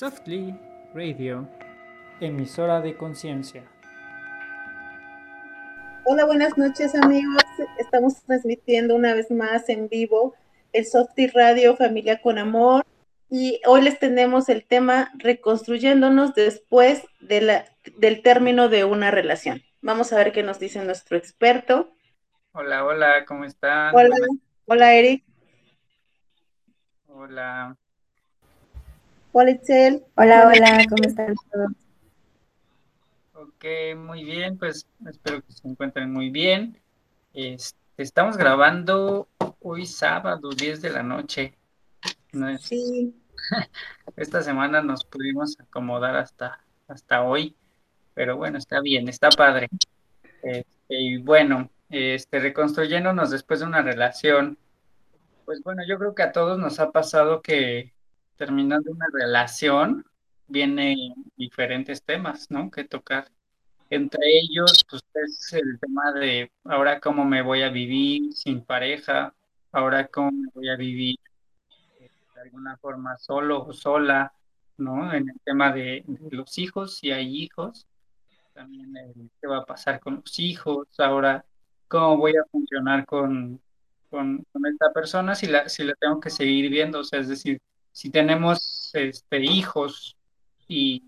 [0.00, 0.58] Softly
[0.94, 1.46] Radio,
[2.20, 3.70] emisora de conciencia.
[6.06, 7.44] Hola, buenas noches amigos.
[7.78, 10.34] Estamos transmitiendo una vez más en vivo
[10.72, 12.86] el Softly Radio Familia con Amor
[13.28, 17.66] y hoy les tenemos el tema reconstruyéndonos después de la,
[17.98, 19.60] del término de una relación.
[19.82, 21.92] Vamos a ver qué nos dice nuestro experto.
[22.52, 23.94] Hola, hola, ¿cómo están?
[23.94, 24.16] Hola,
[24.64, 25.24] hola Eric.
[27.06, 27.76] Hola.
[29.32, 30.04] Hola Itzel.
[30.16, 31.70] Hola, hola, ¿cómo están todos?
[33.32, 33.64] Ok,
[33.96, 36.76] muy bien, pues espero que se encuentren muy bien.
[37.32, 39.28] Este, estamos grabando
[39.60, 41.54] hoy sábado, 10 de la noche.
[42.58, 43.14] Sí.
[44.16, 47.54] Esta semana nos pudimos acomodar hasta, hasta hoy,
[48.14, 49.68] pero bueno, está bien, está padre.
[50.42, 54.58] Este, y bueno, este, reconstruyéndonos después de una relación,
[55.44, 57.92] pues bueno, yo creo que a todos nos ha pasado que
[58.40, 60.02] terminando una relación
[60.48, 60.96] vienen
[61.36, 62.70] diferentes temas, ¿no?
[62.70, 63.28] Que tocar.
[63.90, 69.34] Entre ellos, pues es el tema de ahora cómo me voy a vivir sin pareja,
[69.72, 71.16] ahora cómo me voy a vivir
[71.98, 74.32] eh, de alguna forma solo o sola,
[74.78, 75.12] ¿no?
[75.12, 77.86] En el tema de, los hijos, si hay hijos,
[78.54, 78.94] también
[79.38, 81.44] qué va a pasar con los hijos, ahora
[81.88, 83.60] cómo voy a funcionar con,
[84.08, 87.28] con, con esta persona si la, si la tengo que seguir viendo, o sea, es
[87.28, 87.60] decir,
[87.92, 90.16] si tenemos este, hijos
[90.68, 91.04] y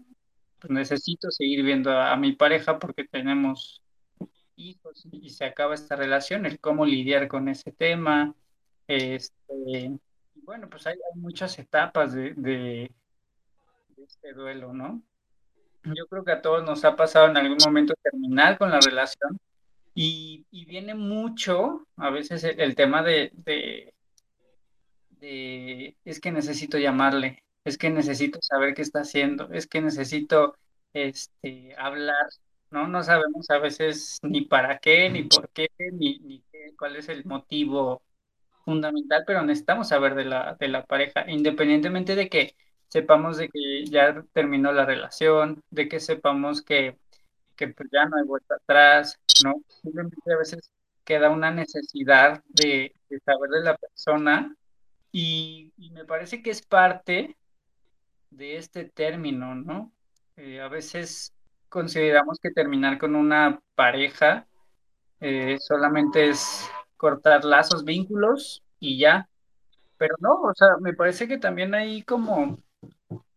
[0.61, 3.83] pues, necesito seguir viendo a, mi pareja porque tenemos
[4.56, 8.34] hijos y se acaba esta relación, el cómo lidiar con ese tema.
[8.86, 9.92] Este,
[10.44, 12.91] bueno, pues hay, muchas etapas de, de,
[13.96, 15.02] este duelo, ¿no?
[15.84, 19.39] Yo creo que a todos nos ha pasado en algún momento terminar con la relación
[19.94, 23.94] y, viene mucho a veces el, tema de,
[25.22, 30.56] es que necesito llamarle, es que necesito saber qué está haciendo, es que necesito
[30.92, 32.26] este, hablar,
[32.70, 32.88] ¿no?
[32.88, 36.42] No sabemos a veces ni para qué, ni por qué, ni, ni
[36.77, 38.02] cuál es el motivo
[38.64, 42.56] fundamental, pero necesitamos saber de la, de la pareja, independientemente de que
[42.88, 46.98] sepamos de que ya terminó la relación, de que sepamos que,
[47.56, 49.55] que pues ya no hay vuelta atrás, ¿no?
[49.68, 50.70] Simplemente a veces
[51.05, 54.55] queda una necesidad de, de saber de la persona
[55.12, 57.36] y, me parece que es parte
[58.30, 59.92] de este término, ¿no?
[60.36, 61.34] Eh, a veces
[61.68, 64.46] consideramos que terminar con una pareja
[65.20, 69.28] eh, solamente es cortar lazos, vínculos y ya.
[69.98, 72.58] Pero no, o sea, me parece que también hay como,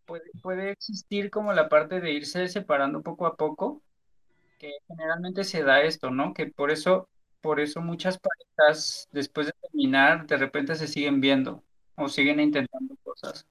[0.06, 3.82] puede, puede existir como la parte de irse separando poco a poco,
[4.60, 6.34] que generalmente se da esto, ¿no?
[6.34, 7.10] Que por eso
[7.46, 11.64] por eso muchas parejas, después de terminar, de repente se siguen viendo
[11.96, 13.46] o siguen intentando cosas.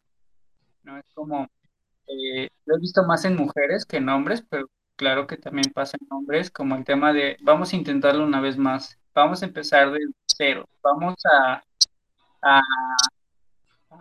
[0.82, 1.48] No es como,
[2.06, 5.96] eh, lo he visto más en mujeres que en hombres, pero claro que también pasa
[6.00, 9.90] en hombres, como el tema de vamos a intentarlo una vez más, vamos a empezar
[9.92, 11.62] de cero, vamos a,
[12.42, 12.60] a,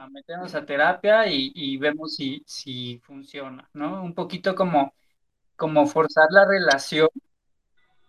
[0.10, 4.04] meternos a terapia y, vemos si, si funciona, ¿no?
[4.04, 4.94] Un poquito como,
[5.56, 7.10] como forzar la relación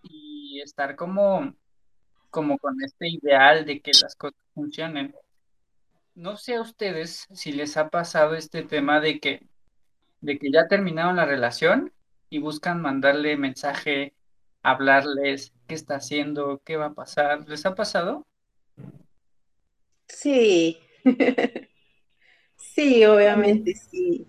[0.02, 1.54] y estar como
[2.34, 5.14] como con este ideal de que las cosas funcionen.
[6.14, 9.46] No sé a ustedes si les ha pasado este tema de que,
[10.20, 11.92] de que ya terminaron la relación
[12.30, 14.14] y buscan mandarle mensaje,
[14.62, 17.48] hablarles qué está haciendo, qué va a pasar.
[17.48, 18.26] ¿Les ha pasado?
[20.08, 20.78] Sí,
[22.56, 24.26] sí, obviamente sí.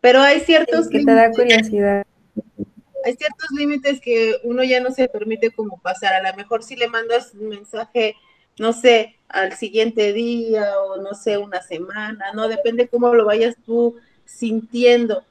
[0.00, 2.06] Pero hay ciertos que te da curiosidad
[3.04, 6.14] hay ciertos límites que uno ya no se permite como pasar.
[6.14, 8.16] A lo mejor si le mandas un mensaje,
[8.58, 13.56] no sé, al siguiente día o no sé, una semana, no depende cómo lo vayas
[13.64, 15.24] tú sintiendo.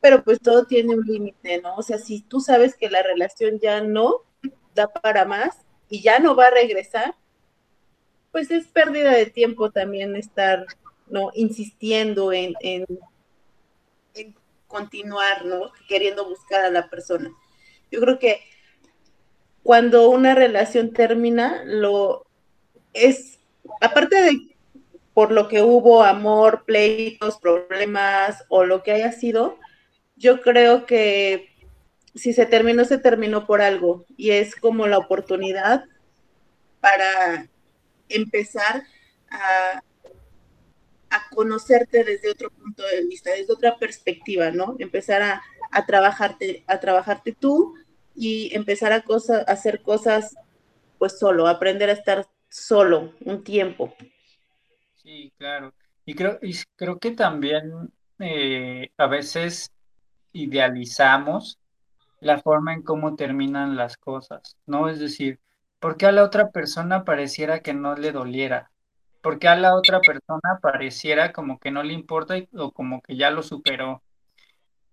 [0.00, 1.76] Pero pues todo tiene un límite, ¿no?
[1.76, 4.22] O sea, si tú sabes que la relación ya no
[4.74, 5.56] da para más
[5.88, 7.14] y ya no va a regresar,
[8.32, 10.66] pues es pérdida de tiempo también estar,
[11.08, 11.30] ¿no?
[11.34, 12.86] Insistiendo en, en
[14.66, 15.70] continuar, ¿no?
[15.88, 17.30] Queriendo buscar a la persona.
[17.90, 18.40] Yo creo que
[19.62, 22.26] cuando una relación termina, lo
[22.92, 23.33] es,
[23.80, 24.54] aparte de
[25.12, 29.58] por lo que hubo amor, pleitos, problemas o lo que haya sido,
[30.16, 31.50] yo creo que
[32.14, 35.84] si se terminó, se terminó por algo y es como la oportunidad
[36.80, 37.48] para
[38.08, 38.84] empezar
[39.30, 39.82] a
[41.30, 44.76] conocerte desde otro punto de vista, desde otra perspectiva, ¿no?
[44.78, 47.74] Empezar a, trabajarte, a trabajarte tú
[48.14, 50.36] y empezar a, a hacer cosas
[50.98, 53.94] pues solo, aprender a estar solo un tiempo.
[54.94, 55.74] Sí, claro.
[56.06, 59.72] Y creo, y creo que también eh, a veces
[60.32, 61.58] idealizamos
[62.20, 64.88] la forma en cómo terminan las cosas, ¿no?
[64.88, 65.40] Es decir,
[65.80, 68.70] ¿por qué a la otra persona pareciera que no le doliera?
[69.20, 73.16] ¿Por qué a la otra persona pareciera como que no le importa o como que
[73.16, 74.02] ya lo superó?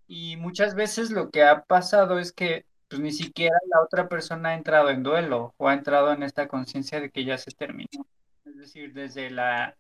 [0.08, 4.52] Y muchas veces lo que ha pasado es que pues ni siquiera la otra persona
[4.52, 8.08] ha entrado en duelo o ha entrado en esta conciencia de que ya se terminó.
[8.46, 9.78] Es decir, desde la,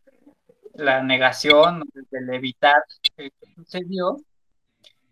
[0.75, 2.83] la negación, desde el evitar
[3.17, 4.17] que sucedió,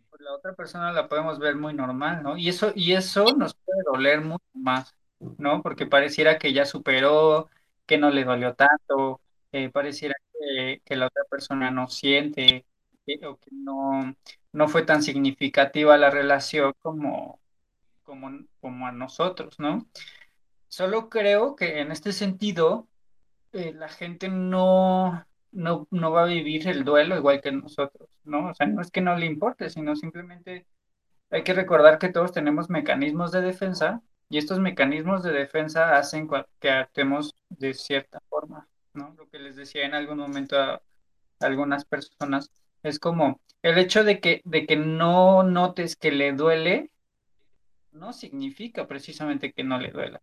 [0.10, 2.38] pues la otra persona la podemos ver muy normal, ¿no?
[2.38, 4.96] Y eso, y eso nos puede doler mucho más,
[5.38, 5.62] ¿no?
[5.62, 7.50] Porque pareciera que ya superó,
[7.86, 12.66] que no le dolió tanto, eh, pareciera que, que la otra persona no siente,
[13.06, 14.16] que- o que no,
[14.52, 17.40] no fue tan significativa la relación como,
[18.10, 19.88] como, como a nosotros, ¿no?
[20.68, 22.88] Solo creo que en este sentido,
[23.52, 28.50] eh, la gente no, no, no va a vivir el duelo igual que nosotros, ¿no?
[28.50, 30.66] O sea, no es que no le importe, sino simplemente
[31.30, 36.28] hay que recordar que todos tenemos mecanismos de defensa y estos mecanismos de defensa hacen
[36.60, 39.14] que actuemos de cierta forma, ¿no?
[39.18, 40.82] Lo que les decía en algún momento a
[41.42, 42.50] algunas personas
[42.82, 46.92] es como el hecho de que, de que no notes que le duele
[47.92, 50.22] no significa precisamente que no le duela.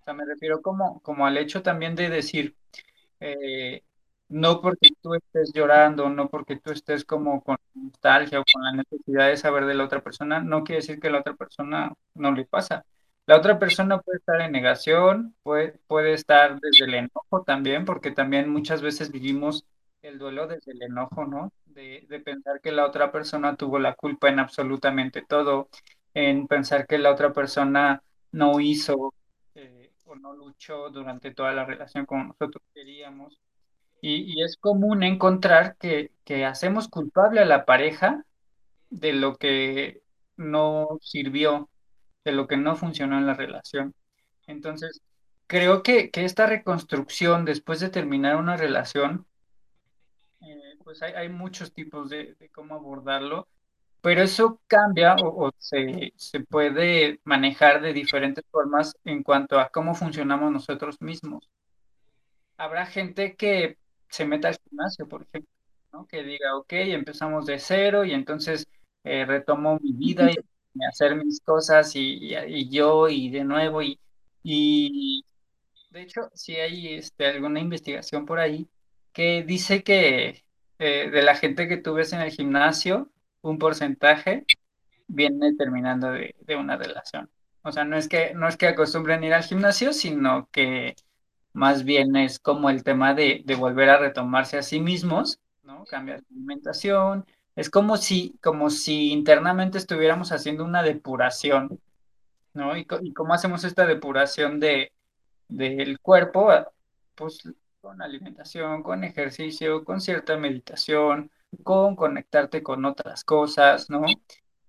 [0.00, 2.56] O sea, me refiero como, como al hecho también de decir,
[3.20, 3.82] eh,
[4.28, 8.72] no porque tú estés llorando, no porque tú estés como con nostalgia o con la
[8.72, 12.32] necesidad de saber de la otra persona, no quiere decir que la otra persona no
[12.32, 12.84] le pasa.
[13.26, 18.10] La otra persona puede estar en negación, puede, puede estar desde el enojo también, porque
[18.10, 19.64] también muchas veces vivimos
[20.02, 21.52] el duelo desde el enojo, ¿no?
[21.66, 25.68] De, de pensar que la otra persona tuvo la culpa en absolutamente todo,
[26.14, 28.02] en pensar que la otra persona
[28.32, 29.14] no hizo
[29.54, 33.40] eh, o no luchó durante toda la relación como nosotros queríamos.
[34.02, 38.24] Y, y es común encontrar que, que hacemos culpable a la pareja
[38.88, 40.02] de lo que
[40.36, 41.68] no sirvió,
[42.24, 43.94] de lo que no funcionó en la relación.
[44.46, 45.02] Entonces,
[45.46, 49.26] creo que, que esta reconstrucción después de terminar una relación,
[50.40, 53.48] eh, pues hay, hay muchos tipos de, de cómo abordarlo,
[54.02, 59.70] pero eso cambia o, o se, se puede manejar de diferentes formas en cuanto a
[59.70, 61.48] cómo funcionamos nosotros mismos.
[62.56, 65.50] Habrá gente que se meta al gimnasio, por ejemplo,
[65.92, 66.06] ¿no?
[66.06, 68.66] Que diga, ok, empezamos de cero y entonces
[69.04, 70.36] eh, retomo mi vida y
[70.88, 72.00] hacer mis cosas y,
[72.34, 73.98] y- y yo y de nuevo y,
[74.42, 75.24] y
[75.90, 78.68] de hecho sí hay este, alguna investigación por ahí
[79.12, 80.44] que dice que
[80.78, 83.10] eh, de la gente que tú ves en el gimnasio,
[83.42, 84.44] un porcentaje
[85.06, 87.30] viene terminando de, una relación.
[87.62, 90.96] O sea, no es que, no es que acostumbren ir al gimnasio, sino que
[91.52, 95.84] más bien es como el tema de, volver a retomarse a sí mismos, ¿no?
[95.84, 97.26] Cambiar de alimentación.
[97.56, 101.80] Es como si, como si internamente estuviéramos haciendo una depuración,
[102.54, 102.76] ¿no?
[102.76, 104.92] Y, y cómo hacemos esta depuración de,
[105.48, 106.48] del cuerpo,
[107.14, 107.42] pues
[107.80, 111.30] con alimentación, con ejercicio, con cierta meditación,
[111.64, 114.22] con conectarte con otras cosas, ¿no?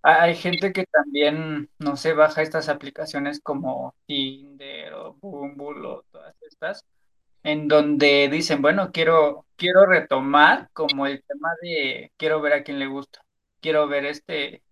[0.04, 6.04] Ha- Hay gente que también, no se baja estas aplicaciones como Tinder o Bumble o
[6.12, 6.86] todas estas
[7.44, 12.80] en donde dicen, bueno, quiero, quiero retomar como el tema de quiero ver a quién
[12.80, 13.22] le gusta,
[13.62, 14.64] quiero ver este,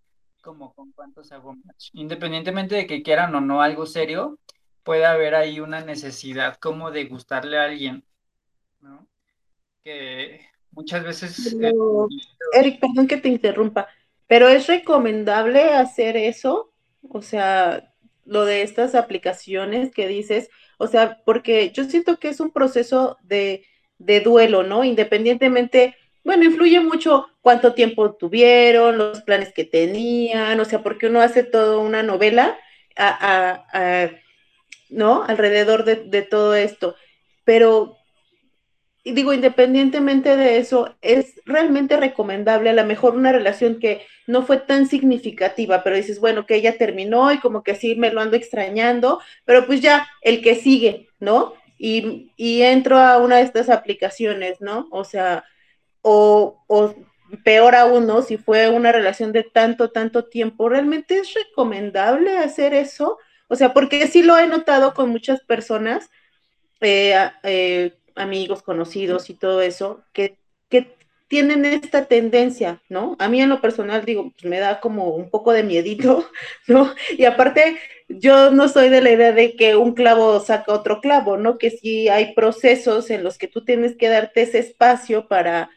[0.41, 1.55] como con cuántos hago.
[1.93, 4.39] Independientemente de que quieran o no algo serio,
[4.83, 8.05] puede haber ahí una necesidad como de gustarle a alguien,
[8.81, 9.07] ¿no?
[9.83, 11.53] Que muchas veces...
[11.61, 11.71] eh,
[12.53, 13.87] Eric, perdón que te interrumpa,
[14.27, 16.71] pero ¿es recomendable hacer eso?
[17.09, 17.93] O sea,
[18.25, 23.17] lo de estas aplicaciones que dices, o sea, porque yo siento que es un proceso
[23.23, 23.65] de,
[23.97, 24.83] de duelo, ¿no?
[24.83, 31.21] Independientemente, bueno, influye mucho cuánto tiempo tuvieron, los planes que tenían, o sea, porque uno
[31.21, 32.57] hace toda una novela
[32.95, 34.11] a, a,
[34.89, 35.23] ¿no?
[35.23, 36.95] Alrededor de, de todo esto.
[37.45, 37.97] Pero
[39.11, 44.57] digo, independientemente de eso, es realmente recomendable a lo mejor una relación que no fue
[44.57, 48.37] tan significativa, pero dices, bueno, que ella terminó y como que sí me lo ando
[48.37, 51.53] extrañando, pero pues ya el que sigue, ¿no?
[51.77, 54.87] Y, y entro a una de estas aplicaciones, ¿no?
[54.91, 55.45] O sea,
[56.01, 56.95] o, o
[57.43, 58.21] peor aún, ¿no?
[58.21, 63.17] Si fue una relación de tanto, tanto tiempo, ¿realmente es recomendable hacer eso?
[63.47, 66.09] O sea, porque sí lo he notado con muchas personas
[66.81, 70.37] eh, eh, amigos, conocidos y todo eso, que,
[70.69, 70.97] que,
[71.27, 73.15] tienen esta tendencia, ¿no?
[73.19, 76.27] A mí en lo personal, digo, pues me da como un poco de miedito,
[76.67, 76.91] ¿no?
[77.17, 81.37] Y aparte, yo no soy de la idea de que un clavo saca otro clavo,
[81.37, 81.59] ¿no?
[81.59, 85.69] Que sí hay procesos en los que tú tienes que darte ese espacio para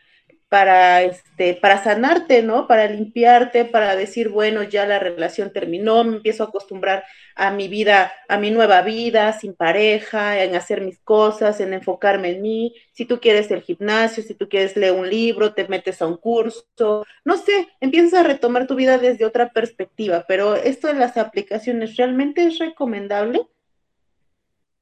[0.52, 2.66] para, este, para sanarte, ¿no?
[2.66, 7.04] Para limpiarte, para decir, bueno, ya la relación terminó, me empiezo a acostumbrar
[7.34, 12.32] a mi vida, a mi nueva vida, sin pareja, en hacer mis cosas, en enfocarme
[12.32, 12.74] en mí.
[12.92, 16.18] Si tú quieres el gimnasio, si tú quieres leer un libro, te metes a un
[16.18, 21.16] curso, no sé, empiezas a retomar tu vida desde otra perspectiva, pero esto de las
[21.16, 23.40] aplicaciones, ¿realmente es recomendable?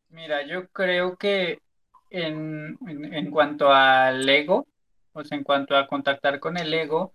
[0.08, 1.60] Mira, yo creo que
[2.10, 4.66] en, en, en cuanto al ego,
[5.12, 7.12] pues en cuanto a contactar con el ego,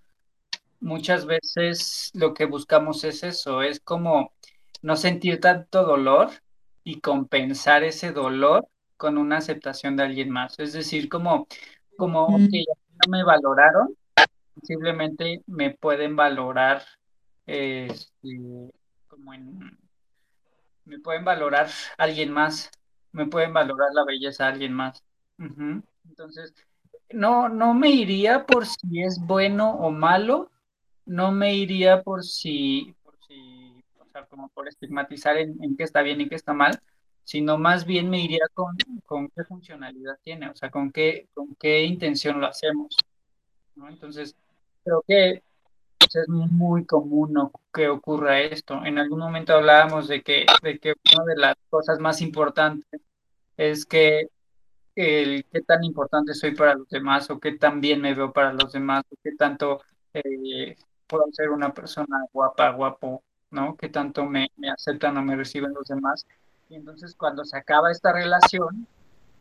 [0.79, 4.33] muchas veces lo que buscamos es eso, es como
[4.81, 6.29] no sentir tanto dolor
[6.83, 10.59] y compensar ese dolor con una aceptación de alguien más.
[10.59, 11.47] Es decir, como,
[11.97, 12.63] como que
[13.05, 13.95] no me valoraron,
[14.53, 16.83] posiblemente me pueden valorar,
[17.45, 18.71] este,
[19.07, 19.77] como en,
[20.85, 22.69] me pueden valorar alguien más,
[23.11, 25.03] me pueden valorar la belleza a alguien más.
[26.07, 26.53] Entonces,
[27.15, 30.51] no, no me iría por si es bueno o malo,
[31.05, 36.01] no me iría por si, por si, o sea, como por estigmatizar en, qué está
[36.01, 36.79] bien y qué está mal,
[37.23, 41.55] sino más bien me iría con, con qué funcionalidad tiene, o sea, con qué, con
[41.55, 42.97] qué intención lo hacemos.
[43.77, 44.35] Entonces,
[44.83, 45.41] creo que
[45.99, 48.83] es muy común que ocurra esto.
[48.85, 53.01] En algún momento hablábamos de que, de que una de las cosas más importantes
[53.57, 54.29] es que
[54.95, 58.53] el qué tan importante soy para los demás o qué tan bien me veo para
[58.53, 59.81] los demás o qué tanto
[60.13, 60.75] eh,
[61.07, 63.75] puedo ser una persona guapa, guapo, ¿no?
[63.75, 66.25] Qué tanto me, me aceptan o me reciben los demás.
[66.69, 68.87] Y entonces cuando se acaba esta relación,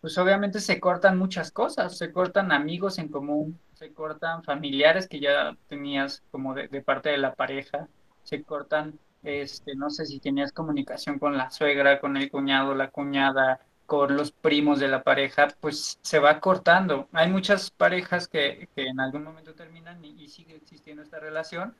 [0.00, 5.20] pues obviamente se cortan muchas cosas, se cortan amigos en común, se cortan familiares que
[5.20, 7.88] ya tenías como de, de parte de la pareja,
[8.22, 12.90] se cortan, este, no sé si tenías comunicación con la suegra, con el cuñado, la
[12.90, 17.08] cuñada, con los primos de la pareja, pues se va cortando.
[17.12, 21.74] Hay muchas parejas que, que en algún momento terminan y, sigue existiendo esta relación,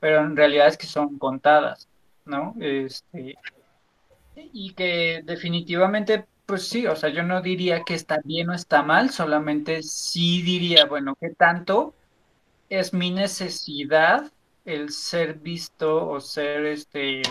[0.00, 1.88] pero en realidad es que son contadas,
[2.24, 2.54] ¿no?
[2.58, 3.36] Este,
[4.34, 8.82] y que definitivamente, pues sí, o sea, yo no diría que está bien o está
[8.82, 11.94] mal, solamente sí diría, bueno, ¿qué tanto
[12.68, 14.32] es mi necesidad
[14.64, 17.22] el ser visto o ser, este,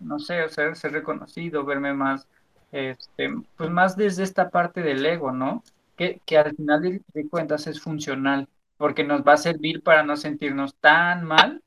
[0.00, 2.26] no sé, o ser, ser reconocido, verme más
[2.72, 5.62] este, pues más desde esta parte del ego, ¿no?
[5.96, 8.48] Que, que al final de, de, cuentas es funcional,
[8.78, 11.62] porque nos va a servir para no sentirnos tan mal,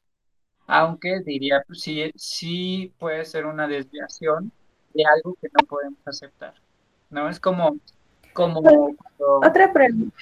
[0.65, 4.51] aunque diría, pues sí, sí puede ser una desviación
[4.93, 6.53] de algo que no podemos aceptar,
[7.10, 7.29] ¿no?
[7.29, 7.77] Es como,
[8.33, 8.62] como...
[8.62, 8.95] Cuando...
[9.45, 10.17] Otra pregunta.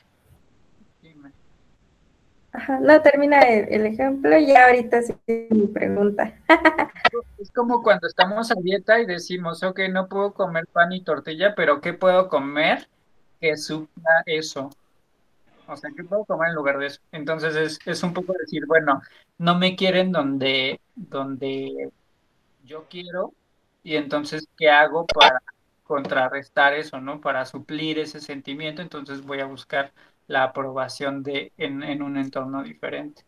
[2.81, 5.15] No, termina el, ejemplo y ahorita sí
[5.49, 6.33] mi pregunta.
[7.37, 11.55] es como cuando estamos a dieta y decimos, ok, no puedo comer pan y tortilla,
[11.55, 12.89] pero ¿qué puedo comer
[13.39, 14.69] que supla eso?
[15.67, 16.99] O sea, ¿qué puedo comer en lugar de eso?
[17.13, 19.01] Entonces es, es un poco decir, bueno,
[19.37, 21.89] no me quieren donde, donde
[22.65, 23.33] yo quiero
[23.83, 25.41] y entonces, ¿qué hago para
[25.83, 27.19] contrarrestar eso, ¿no?
[27.21, 29.91] Para suplir ese sentimiento, entonces voy a buscar
[30.27, 33.23] la aprobación de en, en un entorno diferente.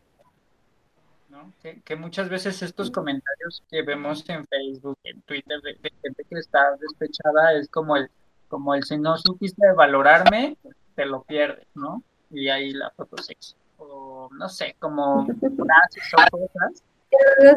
[1.30, 1.52] ¿no?
[1.62, 6.24] Que, que, muchas veces estos comentarios que vemos en Facebook, en Twitter, de, de, gente
[6.30, 8.10] que está despechada, es como el,
[8.48, 10.58] como el si no supiste valorarme,
[10.96, 12.04] te lo pierdes, ¿no?
[12.30, 13.56] Y ahí la foto sexy.
[13.78, 16.84] O no sé, como frases o cosas.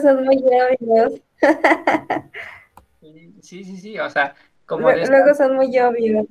[0.02, 1.21] Son muy obvios.
[3.40, 4.35] Sí, sí, sí, o sea,
[4.66, 4.90] como...
[4.90, 5.35] Luego, esta...
[5.35, 6.26] son muy obvios.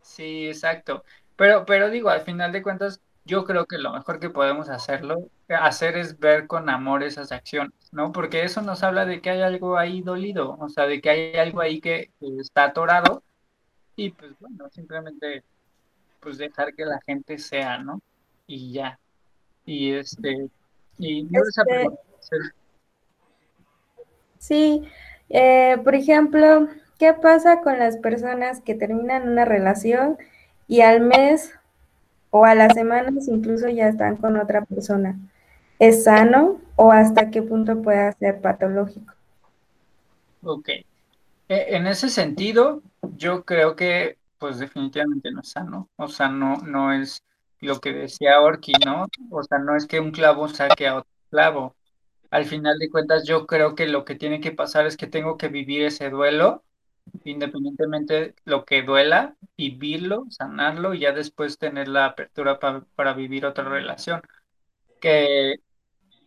[0.00, 1.04] Sí, exacto.
[1.42, 5.28] Pero, pero digo, al final de cuentas, yo creo que lo mejor que podemos hacerlo,
[5.48, 8.12] hacer es ver con amor esas acciones, ¿no?
[8.12, 11.34] Porque eso nos habla de que hay algo ahí dolido, o sea, de que hay
[11.34, 13.24] algo ahí que, está atorado
[13.96, 15.42] y pues bueno, simplemente
[16.20, 18.00] pues dejar que la gente sea, ¿no?
[18.46, 19.00] Y ya.
[19.66, 20.48] Y este,
[20.96, 21.64] y no esa
[22.20, 22.36] Este,
[24.38, 24.88] Sí,
[25.28, 26.68] eh, por ejemplo,
[27.00, 30.18] ¿qué pasa con las personas que terminan una relación
[30.68, 31.52] y al mes
[32.30, 35.18] o a las semanas incluso ya están con otra persona?
[35.78, 39.14] ¿Es sano o hasta qué punto puede ser patológico?
[40.42, 40.68] Ok.
[40.68, 40.86] E-
[41.48, 45.90] En ese sentido, yo creo que pues definitivamente no es sano.
[45.96, 47.22] O sea, no, no es
[47.60, 49.06] lo que decía Orki, ¿no?
[49.30, 51.76] O sea, no es que un clavo saque a otro clavo.
[52.30, 55.36] Al final de cuentas, yo creo que lo que tiene que pasar es que tengo
[55.38, 56.64] que vivir ese duelo,
[57.24, 63.14] independientemente de lo que duela, vivirlo, sanarlo y ya después tener la apertura pa- para
[63.14, 64.22] vivir otra relación.
[65.00, 65.56] Que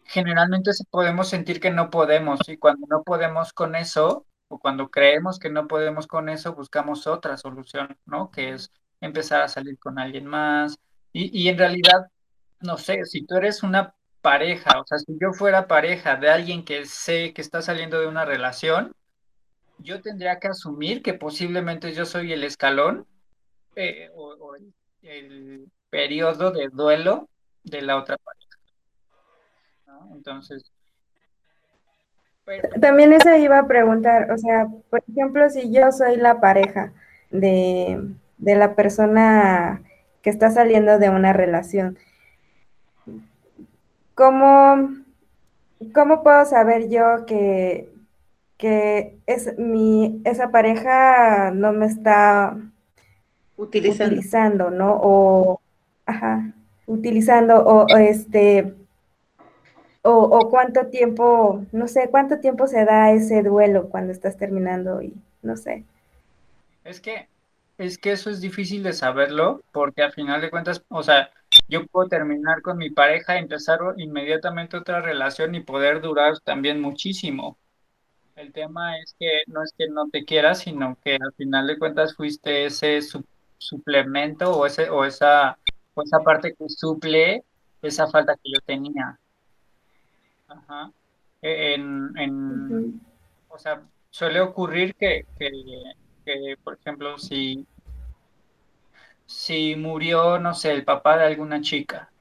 [0.05, 5.39] generalmente podemos sentir que no podemos y cuando no podemos con eso o cuando creemos
[5.39, 8.32] que no podemos con eso, buscamos otra solución, ¿no?
[8.32, 10.77] Que es empezar a salir con alguien más
[11.13, 12.08] y, y en realidad
[12.62, 16.65] no sé, si tú eres una pareja, o sea, si yo fuera pareja de alguien
[16.65, 18.94] que sé que está saliendo de una relación,
[19.79, 23.05] yo tendría que asumir que posiblemente yo soy el escalón
[23.75, 24.55] eh, o,
[25.03, 27.29] el, periodo de duelo
[27.63, 28.46] de la otra pareja.
[30.12, 30.72] Entonces,
[32.82, 36.91] También eso iba a preguntar, o sea, por ejemplo, si yo soy la pareja
[37.32, 39.84] de, de la persona
[40.22, 41.98] que está saliendo de una relación,
[44.15, 44.89] ¿cómo,
[45.94, 47.95] cómo puedo saber yo que,
[48.58, 52.58] que es mi, esa pareja no me está
[53.58, 54.16] utilizando.
[54.16, 55.00] utilizando, ¿no?
[55.02, 55.62] O,
[56.06, 56.54] ajá,
[56.86, 58.76] utilizando, o, o este,
[60.04, 65.02] o, o cuánto tiempo, no sé, cuánto tiempo se da ese duelo cuando estás terminando
[65.02, 65.86] y no sé.
[66.84, 67.30] es que,
[67.78, 71.30] es que eso es difícil de saberlo porque al final de cuentas, o sea,
[71.68, 77.58] yo puedo terminar con mi pareja, empezar inmediatamente otra relación y poder durar también muchísimo.
[78.36, 81.77] El tema es que no es que no te quieras, sino que al final de
[81.80, 83.25] cuentas fuiste ese su-
[83.58, 85.58] suplemento o ese o esa
[85.94, 87.44] o esa parte que suple
[87.82, 89.20] esa falta que yo tenía.
[90.48, 90.92] Ajá.
[91.42, 93.01] E- En, en,
[93.50, 95.50] o sea, suele ocurrir que, que,
[96.25, 97.65] que, por ejemplo, si,
[99.25, 102.12] si murió, no sé, el papá de alguna chica,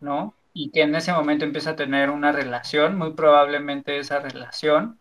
[0.00, 0.34] ¿no?
[0.52, 4.98] Y que en ese momento empieza a tener una relación, muy probablemente esa relación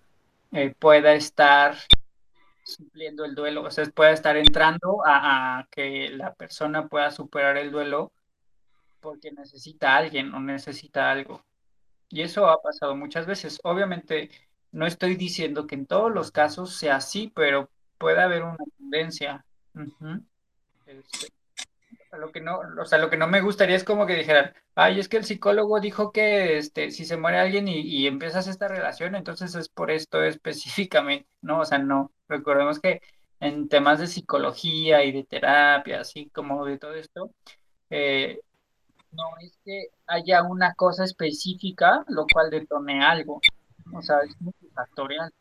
[0.54, 1.76] eh, pueda estar
[2.64, 7.72] supliendo el duelo, o sea, pueda estar entrando a, que la persona pueda superar el
[7.72, 8.12] duelo
[9.00, 11.44] porque necesita a alguien o necesita algo.
[12.10, 13.60] Y eso ha pasado muchas veces.
[13.64, 14.30] Obviamente,
[14.72, 19.46] no estoy diciendo que en todos los casos sea así, pero puede haber una tendencia.
[22.18, 25.00] Lo que no, o sea, lo que no me gustaría es como que dijeran, ay,
[25.00, 28.68] es que el psicólogo dijo que este, si se muere alguien y, y empiezas esta
[28.68, 31.60] relación, entonces es por esto específicamente, ¿no?
[31.62, 32.12] O sea, no.
[32.28, 33.02] Recordemos que
[33.40, 37.32] en temas de psicología y de terapia, así como de todo esto,
[37.90, 38.40] eh,
[39.12, 43.42] no es que haya una cosa específica lo cual detone algo.
[43.94, 45.32] O sea, es multifactorial,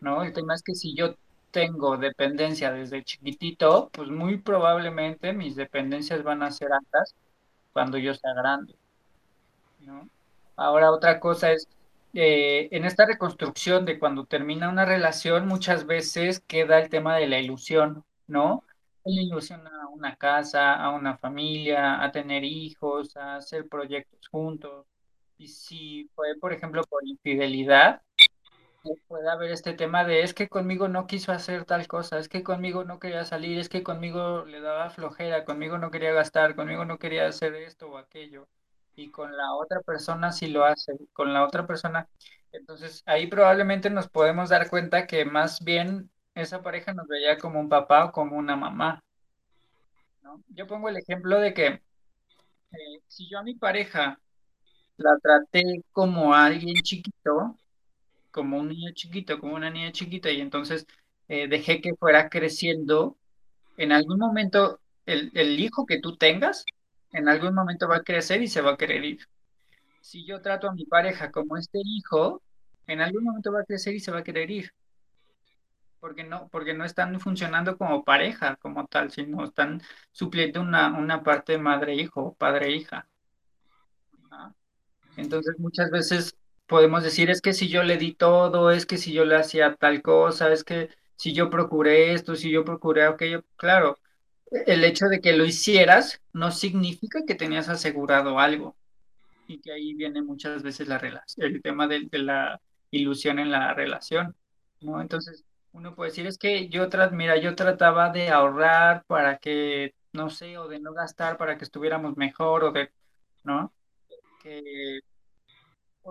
[0.00, 0.22] ¿no?
[0.22, 1.14] El tema es que si yo
[1.50, 7.14] tengo dependencia desde chiquitito, pues muy probablemente mis dependencias van a ser altas
[7.72, 8.74] cuando yo sea grande.
[10.56, 11.68] Ahora otra cosa es,
[12.14, 17.28] eh, en esta reconstrucción de cuando termina una relación, muchas veces queda el tema de
[17.28, 18.64] la ilusión, ¿no?
[19.04, 24.86] La ilusión a una casa, a una familia, a tener hijos, a hacer proyectos juntos.
[25.38, 28.02] Y si fue, por ejemplo, por infidelidad,
[29.08, 32.42] puede haber este tema de es que conmigo no quiso hacer tal cosa, es que
[32.42, 36.84] conmigo no quería salir, es que conmigo le daba flojera, conmigo no quería gastar, conmigo
[36.84, 38.48] no quería hacer esto o aquello,
[38.96, 42.08] y con la otra persona sí lo hace, con la otra persona.
[42.52, 47.60] Entonces ahí probablemente nos podemos dar cuenta que más bien esa pareja nos veía como
[47.60, 49.02] un papá o como una mamá.
[50.48, 54.18] Yo pongo el ejemplo de que eh, si yo a mi pareja
[54.96, 57.56] la traté como a alguien chiquito,
[58.38, 60.86] como un niño chiquito, como una niña chiquita, y entonces
[61.26, 63.16] eh, dejé que fuera creciendo.
[63.76, 66.64] En algún momento, el, el hijo que tú tengas,
[67.10, 69.26] en algún momento va a crecer y se va a querer ir.
[70.00, 72.40] Si yo trato a mi pareja como este hijo,
[72.86, 74.72] en algún momento va a crecer y se va a querer ir,
[75.98, 81.24] porque no, porque no están funcionando como pareja, como tal, sino están supliendo una, una
[81.24, 83.08] parte madre-hijo, padre-hija.
[85.16, 86.36] Entonces muchas veces
[86.68, 89.74] podemos decir, es que si yo le di todo, es que si yo le hacía
[89.74, 93.98] tal cosa, es que si yo procuré esto, si yo procuré aquello, claro,
[94.50, 98.76] el hecho de que lo hicieras no significa que tenías asegurado algo
[99.46, 101.00] y que ahí viene muchas veces la
[101.38, 104.36] el tema de, de la ilusión en la relación,
[104.80, 105.00] ¿no?
[105.00, 110.30] Entonces uno puede decir, es que yo, mira, yo trataba de ahorrar para que, no
[110.30, 112.90] sé, o de no gastar para que estuviéramos mejor, o de,
[113.44, 113.72] ¿no?
[114.42, 115.00] Que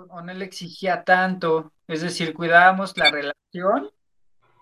[0.10, 3.92] o, no exigía tanto, es decir, cuidábamos la relación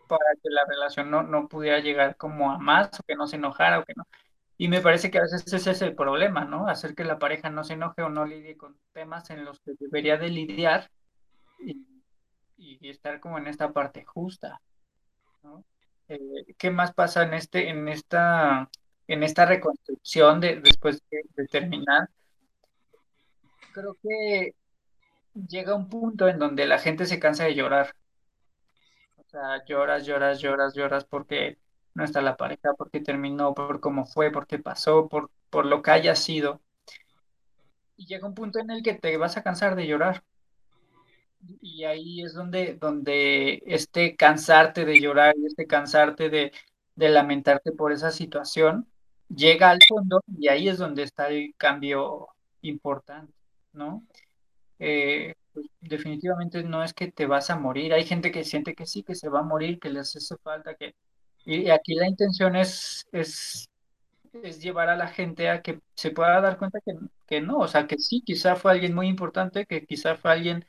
[0.07, 3.79] para que la relación no, no pudiera llegar como a más, que no se enojara,
[3.79, 4.05] o que no.
[4.57, 6.67] Y me parece que a veces ese es el problema, ¿no?
[6.67, 9.71] Hacer que la pareja no se enoje o no lidie con temas en los que
[9.79, 10.89] debería de lidiar
[11.59, 11.85] y,
[12.57, 14.61] y estar como en esta parte justa.
[16.07, 18.69] Eh, ¿qué más pasa en este, en esta,
[19.07, 22.09] en esta reconstrucción de, después de, de terminar?
[23.73, 24.53] Creo que
[25.35, 27.95] llega un punto en donde la gente se cansa de llorar.
[29.17, 29.23] O
[29.67, 31.59] lloras, lloras, lloras, lloras porque
[31.93, 35.81] no está la pareja, porque terminó, por cómo fue, por qué pasó, por, por lo
[35.81, 36.61] que haya sido.
[37.97, 40.23] y llega un punto en el que te vas a cansar de llorar.
[41.61, 46.51] Y ahí es donde, donde este cansarte de llorar y este cansarte de,
[46.95, 48.89] de lamentarte por esa situación
[49.29, 52.29] llega al fondo y ahí es donde está el cambio
[52.61, 53.33] importante,
[53.73, 54.05] ¿no?
[54.79, 57.93] Eh, pues, definitivamente no es que te vas a morir.
[57.93, 60.75] Hay gente que siente que sí, que se va a morir, que les hace falta,
[60.75, 60.95] que...
[61.45, 63.69] Y aquí la intención es, es,
[64.59, 66.95] llevar a la gente a que se pueda dar cuenta que,
[67.27, 70.65] que no, o sea, que sí, quizá fue alguien muy importante, que quizá fue alguien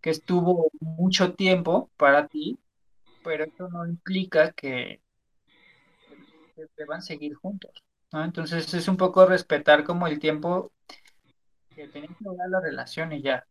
[0.00, 2.58] que estuvo mucho tiempo para ti,
[3.24, 5.00] pero eso no implica que,
[6.54, 7.72] que deban seguir juntos.
[8.12, 10.72] Entonces es un poco respetar como el tiempo
[11.78, 13.44] que tienen que durar la relación y ya.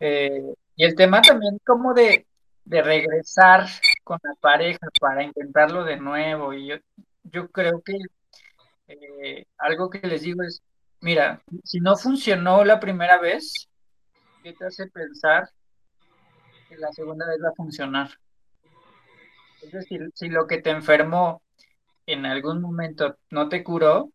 [0.00, 2.26] Eh, y el tema también como de,
[2.64, 3.66] de regresar
[4.02, 6.54] con la pareja para intentarlo de nuevo.
[6.54, 6.76] Y yo,
[7.24, 7.98] yo creo que
[8.88, 10.62] eh, algo que les digo es,
[11.00, 13.68] mira, si no funcionó la primera vez,
[14.42, 15.50] ¿qué te hace pensar
[16.70, 18.08] que la segunda vez va a funcionar?
[19.62, 21.42] Es decir, si lo que te enfermó
[22.06, 24.10] en algún momento no te curó,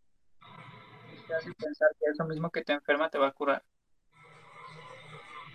[1.39, 3.63] te pensar que eso mismo que te enferma te va a curar.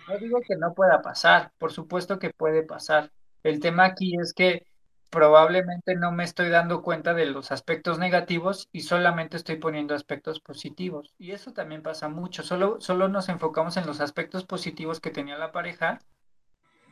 [0.07, 3.11] No digo que no pueda pasar, por supuesto que puede pasar.
[3.43, 4.65] El tema aquí es que
[5.09, 10.39] probablemente no me estoy dando cuenta de los aspectos negativos y solamente estoy poniendo aspectos
[10.39, 11.13] positivos.
[11.17, 12.43] Y eso también pasa mucho.
[12.43, 15.99] Solo, solo nos enfocamos en los aspectos positivos que tenía la pareja.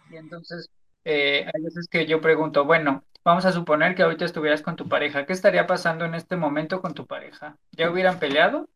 [0.09, 0.69] Y entonces
[1.03, 4.87] eh, hay veces que yo pregunto, bueno, vamos a suponer que ahorita estuvieras con tu
[4.89, 5.25] pareja.
[5.25, 7.57] ¿Qué estaría pasando en este momento con tu pareja?
[7.71, 8.69] ¿Ya hubieran peleado?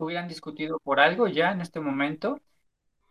[0.00, 2.40] ¿Hubieran discutido por algo ya en este momento?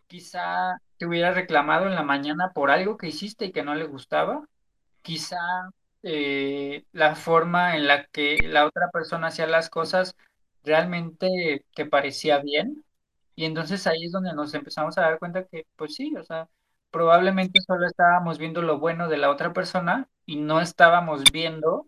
[0.08, 3.84] Quizá te hubiera reclamado en la mañana por algo que hiciste y que no le
[3.86, 4.44] gustaba.
[5.02, 5.38] Quizá
[6.02, 10.16] eh, la forma en la que la otra persona hacía las cosas
[10.64, 12.84] realmente te parecía bien.
[13.36, 16.48] Y entonces ahí es donde nos empezamos a dar cuenta que, pues sí, o sea,
[16.90, 21.86] probablemente solo estábamos viendo lo bueno de la otra persona y no estábamos viendo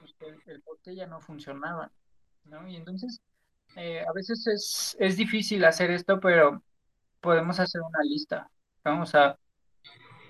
[0.00, 0.62] pues, el,
[0.96, 1.90] el no funcionaba,
[2.44, 2.66] ¿no?
[2.66, 3.20] Y entonces
[3.76, 6.62] eh, a veces es, es difícil hacer esto, pero
[7.20, 8.50] podemos hacer una lista.
[8.84, 9.38] Vamos a,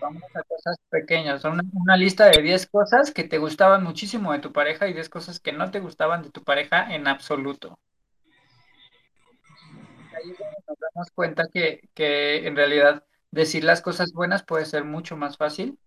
[0.01, 1.44] vamos a cosas pequeñas.
[1.44, 5.09] Una, una lista de 10 cosas que te gustaban muchísimo de tu pareja y 10
[5.09, 7.79] cosas que no te gustaban de tu pareja en absoluto.
[10.16, 10.31] Ahí
[10.66, 15.37] nos damos cuenta que, que en realidad decir las cosas buenas puede ser mucho más
[15.37, 15.79] fácil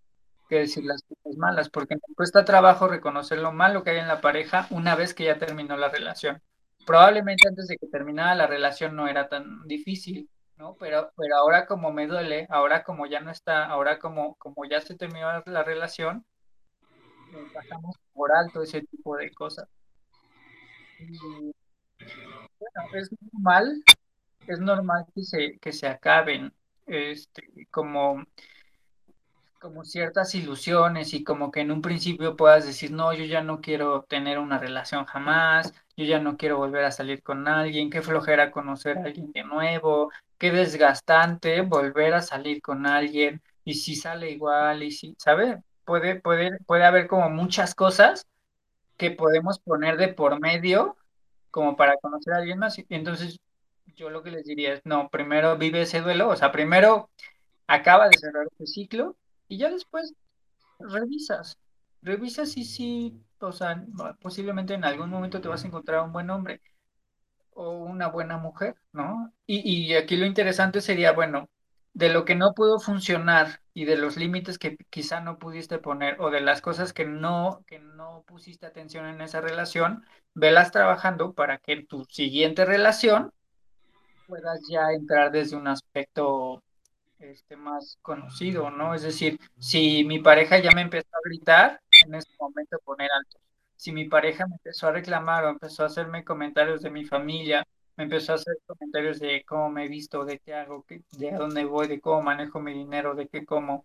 [0.48, 4.08] que decir las cosas malas, porque nos cuesta trabajo reconocer lo malo que hay en
[4.08, 6.42] la pareja una vez que ya terminó la relación.
[6.86, 10.74] Probablemente antes de que terminara la relación no era tan difícil, ¿no?
[10.78, 14.80] Pero, pero ahora como me duele, ahora como ya no está, ahora como, como ya
[14.80, 16.24] se terminó la relación,
[17.54, 19.68] pasamos por alto ese tipo de cosas.
[20.98, 21.18] Y
[21.98, 23.82] bueno, es normal,
[24.46, 26.52] es normal que se, que se acaben,
[26.86, 28.24] este, como
[29.62, 33.60] como ciertas ilusiones y como que en un principio puedas decir, no, yo ya no
[33.60, 38.02] quiero tener una relación jamás, yo ya no quiero volver a salir con alguien, qué
[38.02, 43.94] flojera conocer a alguien de nuevo, qué desgastante volver a salir con alguien y si
[43.94, 45.62] sale igual y si, ¿sabe?
[45.84, 48.26] Puede, puede, puede haber como muchas cosas
[48.96, 50.96] que podemos poner de por medio
[51.50, 52.76] como para conocer a alguien más.
[52.88, 53.38] Entonces
[53.94, 57.10] yo lo que les diría es, no, primero vive ese duelo, o sea, primero
[57.66, 59.16] acaba de cerrar ese ciclo
[59.48, 60.14] y ya después
[60.78, 61.56] revisas,
[62.02, 63.84] revisas si sí, o sea,
[64.20, 66.60] posiblemente en algún momento te vas a encontrar un buen hombre
[67.54, 69.32] o una buena mujer, ¿no?
[69.46, 71.48] Y, y aquí lo interesante sería, bueno,
[71.94, 76.20] de lo que no pudo funcionar y de los límites que quizá no pudiste poner
[76.20, 81.34] o de las cosas que no, que no pusiste atención en esa relación, velas trabajando
[81.34, 83.32] para que en tu siguiente relación
[84.26, 86.62] puedas ya entrar desde un aspecto
[87.18, 88.94] este, más conocido, ¿no?
[88.94, 93.38] Es decir, si mi pareja ya me empezó a gritar, en este momento poner alto.
[93.76, 97.66] Si mi pareja me empezó a reclamar o empezó a hacerme comentarios de mi familia,
[97.96, 100.84] me empezó a hacer comentarios de cómo me he visto, de qué hago,
[101.18, 103.84] de a dónde voy, de cómo manejo mi dinero, de qué como,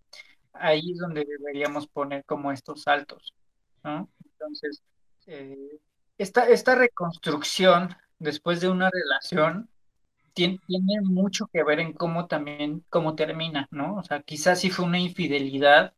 [0.53, 3.33] ahí es donde deberíamos poner como estos saltos,
[3.83, 4.09] ¿no?
[4.23, 4.81] Entonces,
[5.27, 5.79] eh,
[6.17, 9.69] esta, esta reconstrucción después de una relación
[10.33, 13.95] tiene, tiene mucho que ver en cómo también, cómo termina, ¿no?
[13.97, 15.93] O sea, quizás si fue una infidelidad,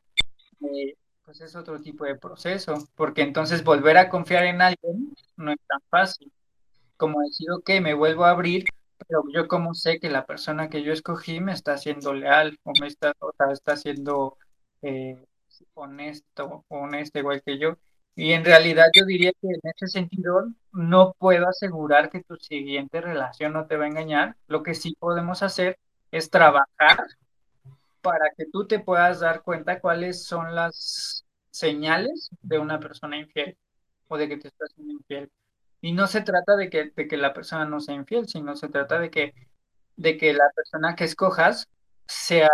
[0.62, 0.96] eh,
[1.30, 5.60] pues es otro tipo de proceso, porque entonces volver a confiar en alguien no es
[5.68, 6.32] tan fácil
[6.98, 8.66] como decir, ok, me vuelvo a abrir,
[9.08, 12.74] pero yo como sé que la persona que yo escogí me está siendo leal o
[12.82, 14.38] me está, o sea, está siendo
[14.82, 15.24] eh,
[15.76, 17.78] honesto honesta igual que yo.
[18.16, 23.02] Y en realidad yo diría que en ese sentido no puedo asegurar que tu siguiente
[23.02, 24.36] relación no te va a engañar.
[24.48, 25.78] Lo que sí podemos hacer
[26.12, 27.06] es trabajar
[28.02, 33.58] para que tú te puedas dar cuenta cuáles son las señales de una persona infiel
[34.08, 35.32] o de que te estás siendo infiel.
[35.82, 38.70] Y no se trata de que, de que la persona no sea infiel, sino se
[38.70, 39.34] trata de que,
[39.98, 41.70] de que la persona que escojas
[42.08, 42.50] sea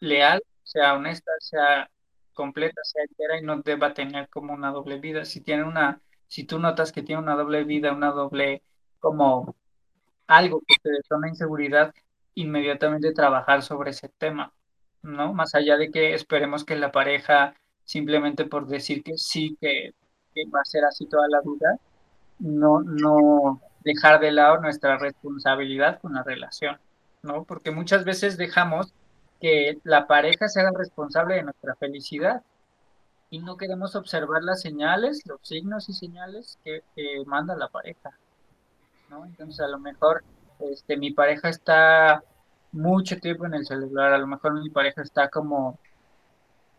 [0.00, 1.90] leal, sea honesta, sea
[2.32, 5.24] completa, sea entera y no deba tener como una doble vida.
[5.24, 8.62] Si tiene una, si tú notas que tiene una doble vida, una doble
[9.00, 9.56] como
[10.26, 11.94] algo que te detona inseguridad,
[12.34, 14.52] inmediatamente trabajar sobre ese tema,
[15.08, 15.32] ¿no?
[15.32, 19.94] Más allá de que esperemos que la pareja simplemente por decir que sí, que,
[20.34, 21.78] que va a ser así toda la vida,
[22.38, 26.78] no, no dejar de lado nuestra responsabilidad con la relación,
[27.22, 27.44] ¿no?
[27.44, 28.92] Porque muchas veces dejamos
[29.40, 32.42] que la pareja se haga responsable de nuestra felicidad
[33.30, 38.10] y no queremos observar las señales, los signos y señales que, que manda la pareja,
[39.08, 39.24] ¿no?
[39.24, 40.24] Entonces a lo mejor
[40.60, 42.22] este, mi pareja está
[42.72, 45.78] mucho tiempo en el celular, a lo mejor mi pareja está como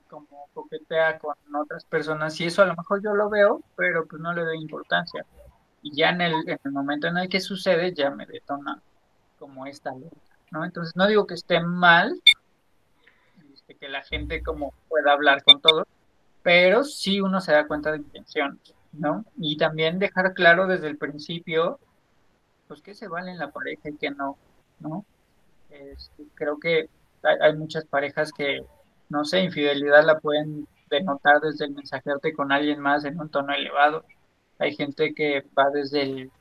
[0.09, 4.21] como coquetea con otras personas y eso a lo mejor yo lo veo, pero pues
[4.21, 5.25] no le doy importancia.
[5.81, 8.81] Y ya en el, en el momento en el que sucede ya me detona
[9.37, 10.17] como esta alerta,
[10.51, 10.65] ¿no?
[10.65, 12.19] Entonces no digo que esté mal,
[13.53, 15.87] este, que la gente como pueda hablar con todos,
[16.43, 19.23] pero sí uno se da cuenta de intenciones, ¿no?
[19.37, 21.79] Y también dejar claro desde el principio,
[22.67, 24.37] pues qué se vale en la pareja y qué no,
[24.79, 25.05] ¿no?
[25.69, 26.89] Este, creo que
[27.23, 28.61] hay, muchas parejas que
[29.09, 33.53] no sé, infidelidad la pueden denotar desde el mensajerte con alguien más en un tono
[33.53, 34.05] elevado.
[34.59, 36.31] Hay gente que va desde el,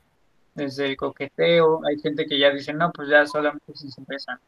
[0.55, 4.39] desde coqueteo, hay gente que ya dice, no, pues ya solamente si se besan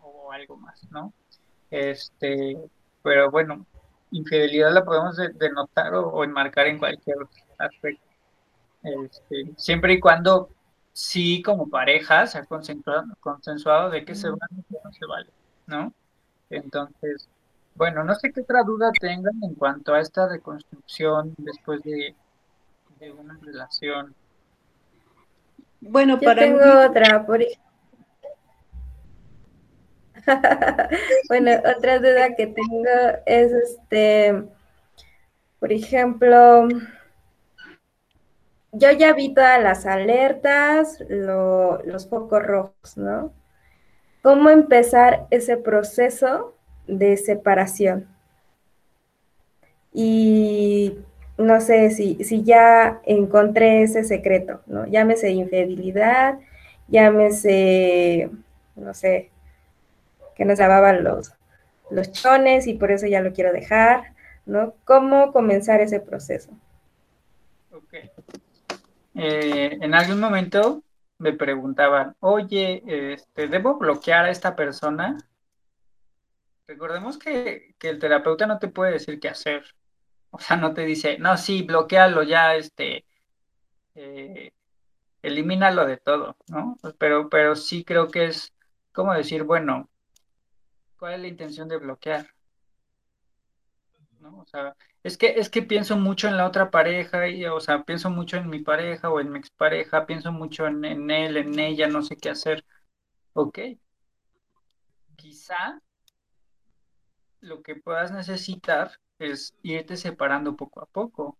[0.00, 1.12] o algo más, ¿no?
[1.70, 2.56] Este,
[3.02, 3.66] pero bueno,
[4.10, 7.16] infidelidad la podemos de- denotar o, o enmarcar en cualquier
[7.58, 8.06] aspecto.
[8.82, 10.50] Este, siempre y cuando
[10.96, 15.04] sí como pareja se ha consensuado, consensuado de que se vale y que no se
[15.06, 15.28] vale,
[15.66, 15.92] ¿no?
[16.48, 17.28] Entonces,
[17.74, 22.14] bueno, no sé qué otra duda tengan en cuanto a esta reconstrucción después de,
[22.98, 24.14] de una relación.
[25.82, 27.40] Bueno, Yo para tengo mí, otra, por
[31.28, 34.44] bueno, otra duda que tengo es este,
[35.60, 36.68] por ejemplo,
[38.78, 43.32] yo ya vi todas las alertas, lo- los focos rojos, ¿no?
[44.22, 46.54] ¿Cómo empezar ese proceso
[46.88, 48.08] de separación?
[49.92, 50.98] Y
[51.38, 54.86] no sé si, si ya encontré ese secreto, ¿no?
[54.86, 56.38] Llámese infidelidad,
[56.88, 58.30] llámese,
[58.76, 59.30] no sé,
[60.36, 61.32] que nos lavaban los,
[61.90, 64.14] los chones y por eso ya lo quiero dejar,
[64.46, 64.74] ¿no?
[64.84, 66.52] ¿Cómo comenzar ese proceso?
[67.70, 68.15] Ok.
[69.16, 70.82] Eh, en algún momento
[71.18, 72.82] me preguntaban, oye,
[73.14, 75.16] este, ¿debo bloquear a esta persona?
[76.66, 79.64] Recordemos que, el terapeuta no te puede decir qué hacer.
[80.30, 83.06] O sea, no te dice, no, sí, bloquealo ya, este,
[83.94, 84.52] eh,
[85.22, 86.76] elimínalo de todo, ¿no?
[86.98, 88.52] Pero, pero sí creo que es
[88.92, 89.88] como decir, bueno,
[90.98, 92.35] ¿cuál es la intención de bloquear?
[94.20, 94.40] ¿No?
[94.40, 97.84] O sea, es que, es que pienso mucho en la otra pareja, y, o sea,
[97.84, 101.58] pienso mucho en mi pareja o en mi expareja, pienso mucho en, en él, en
[101.58, 102.64] ella, no sé qué hacer.
[103.34, 103.58] Ok,
[105.16, 105.80] quizá
[107.40, 111.38] lo que puedas necesitar es irte separando poco a poco.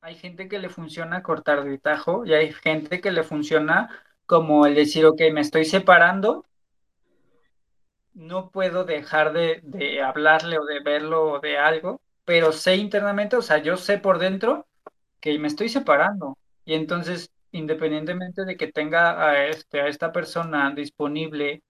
[0.00, 3.90] Hay gente que le funciona cortar de tajo y hay gente que le funciona
[4.26, 6.44] como el decir, ok, me estoy separando,
[8.18, 13.36] no puedo dejar de, de hablarle o de verlo o de algo, pero sé internamente,
[13.36, 14.66] o sea, yo sé por dentro
[15.20, 16.38] que me estoy separando.
[16.64, 21.62] Y entonces, independientemente de que tenga a, este, a esta persona disponible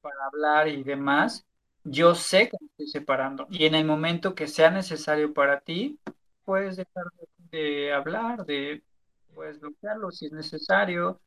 [0.00, 1.44] para hablar y demás,
[1.84, 3.46] yo sé que me estoy separando.
[3.50, 5.98] Y en el momento que sea necesario para ti,
[6.44, 7.04] puedes dejar
[7.50, 8.82] de, de hablar, de,
[9.34, 11.20] puedes bloquearlo si es necesario.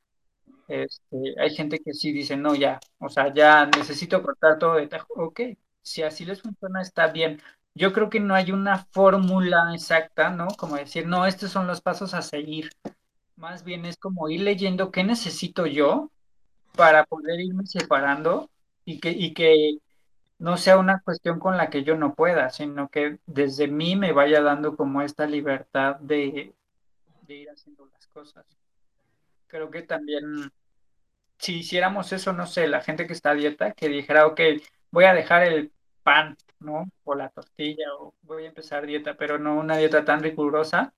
[0.67, 4.87] Este, hay gente que sí dice, no, ya, o sea, ya necesito cortar todo de
[4.87, 5.07] tajo.
[5.15, 5.41] Ok,
[5.81, 7.41] si así les funciona, está bien.
[7.75, 10.47] Yo creo que no hay una fórmula exacta, ¿no?
[10.57, 12.69] Como decir, no, estos son los pasos a seguir.
[13.35, 16.11] Más bien es como ir leyendo qué necesito yo
[16.75, 18.49] para poder irme separando
[18.85, 19.77] y que, y que
[20.39, 24.13] no sea una cuestión con la que yo no pueda, sino que desde mí me
[24.13, 26.53] vaya dando como esta libertad de,
[27.27, 28.45] de ir haciendo las cosas.
[29.49, 30.51] Creo que también
[31.39, 34.39] si hiciéramos eso, no sé, la gente que está a dieta, que dijera, ok,
[34.91, 35.71] voy a dejar el
[36.03, 36.85] pan, ¿no?
[37.03, 40.93] O la tortilla, o voy a empezar dieta, pero no una dieta tan rigurosa.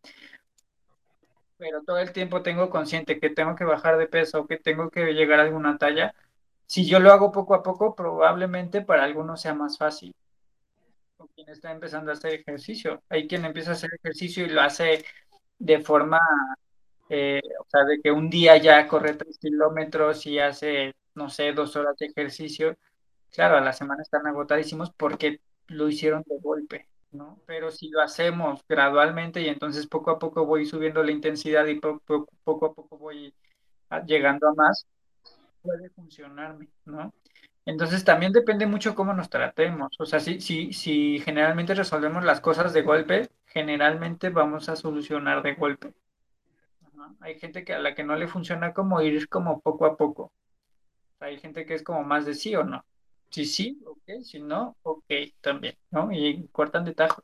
[1.57, 5.13] Pero todo el tiempo tengo consciente que tengo que bajar de peso, que tengo que
[5.13, 6.13] llegar a alguna talla.
[6.65, 10.13] Si yo lo hago poco a poco, probablemente para algunos sea más fácil.
[11.17, 13.03] O quien está empezando a hacer ejercicio.
[13.09, 15.05] Hay quien empieza a hacer ejercicio y lo hace
[15.59, 16.19] de forma,
[17.13, 21.51] eh, o sea, de que un día ya corre tres kilómetros y hace, no sé,
[21.53, 22.77] dos horas de ejercicio
[23.31, 27.39] claro, a la semana están agotadísimos porque lo hicieron de golpe, ¿no?
[27.45, 31.79] Pero si lo hacemos gradualmente y entonces poco a poco voy subiendo la intensidad y
[31.79, 33.33] poco, a poco voy
[34.05, 34.85] llegando a más,
[35.61, 37.13] puede funcionarme, ¿no?
[37.65, 39.95] Entonces también depende mucho cómo nos tratemos.
[39.99, 45.43] O sea, si, si, si generalmente resolvemos las cosas de golpe, generalmente vamos a solucionar
[45.43, 45.93] de golpe.
[47.19, 50.31] Hay gente que a la que no le funciona como ir como poco a poco.
[51.19, 52.83] Hay gente que es como más de sí o no.
[53.29, 55.05] Si sí, ok, si no, ok,
[55.39, 56.11] también, ¿no?
[56.11, 57.23] Y cortan de tajo.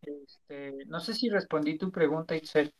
[0.00, 2.72] Este, no sé si respondí tu pregunta, Itzel.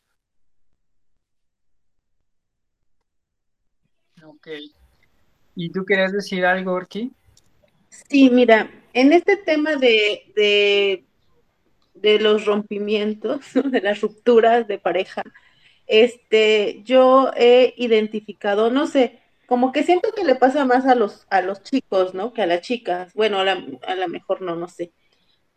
[4.25, 4.49] Ok.
[5.55, 7.13] ¿Y tú querías decir algo, Orki?
[7.91, 11.05] Sí, mira, en este tema de, de,
[11.95, 15.23] de los rompimientos, de las rupturas de pareja,
[15.89, 21.27] este, yo he identificado, no sé, como que siento que le pasa más a los,
[21.31, 22.35] a los chicos, ¿no?
[22.35, 23.15] Que a las chicas.
[23.15, 24.93] Bueno, a lo mejor no, no sé.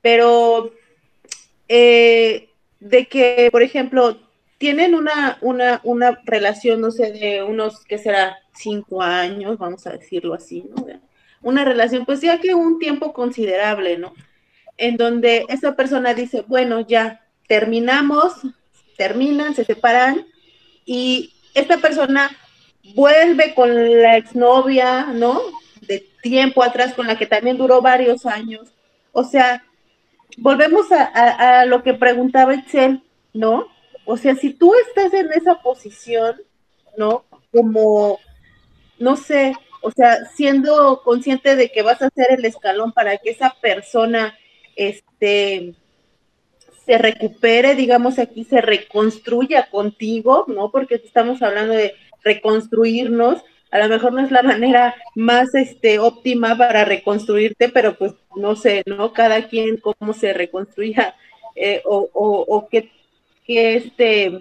[0.02, 0.72] Pero
[1.68, 4.18] eh, de que, por ejemplo,
[4.58, 8.38] tienen una, una, una relación, no sé, de unos, ¿qué será?
[8.54, 10.86] Cinco años, vamos a decirlo así, ¿no?
[11.42, 14.14] Una relación, pues ya que un tiempo considerable, ¿no?
[14.78, 18.36] En donde esa persona dice, bueno, ya terminamos,
[19.02, 20.28] terminan, se separan,
[20.86, 22.30] y esta persona
[22.94, 25.42] vuelve con la exnovia, ¿no?
[25.82, 28.68] De tiempo atrás, con la que también duró varios años.
[29.12, 29.64] O sea,
[30.38, 33.02] volvemos a, lo que preguntaba Excel,
[33.34, 33.70] ¿no?
[34.06, 36.36] O sea, si tú estás en esa posición,
[36.96, 37.26] ¿no?
[37.52, 38.20] Como,
[39.00, 43.32] no sé, o sea, siendo consciente de que vas a hacer el escalón para que
[43.32, 44.38] esa persona,
[44.76, 45.74] este,
[46.86, 50.72] se recupere, digamos aquí, se reconstruya contigo, ¿no?
[50.72, 53.44] Porque estamos hablando de reconstruirnos.
[53.70, 58.56] A lo mejor no es la manera más este, óptima para reconstruirte, pero pues no
[58.56, 59.14] sé, ¿no?
[59.14, 61.16] Cada quien cómo se reconstruya
[61.56, 62.90] eh, o, o, o qué,
[63.48, 64.40] este,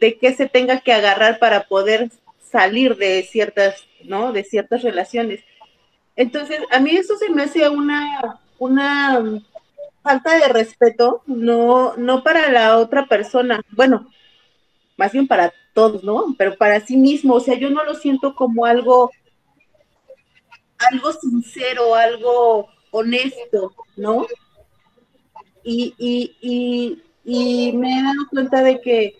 [0.00, 2.10] de qué se tenga que agarrar para poder
[2.50, 4.32] salir de ciertas, ¿no?
[4.32, 5.40] De ciertas relaciones.
[6.16, 9.40] Entonces, a mí eso se me hace una, una
[10.02, 14.08] falta de respeto, no, no para la otra persona, bueno,
[14.96, 16.34] más bien para todos, ¿no?
[16.38, 19.10] Pero para sí mismo, o sea, yo no lo siento como algo,
[20.78, 24.26] algo sincero, algo honesto, ¿no?
[25.62, 29.18] Y, y, y, me he dado cuenta de que,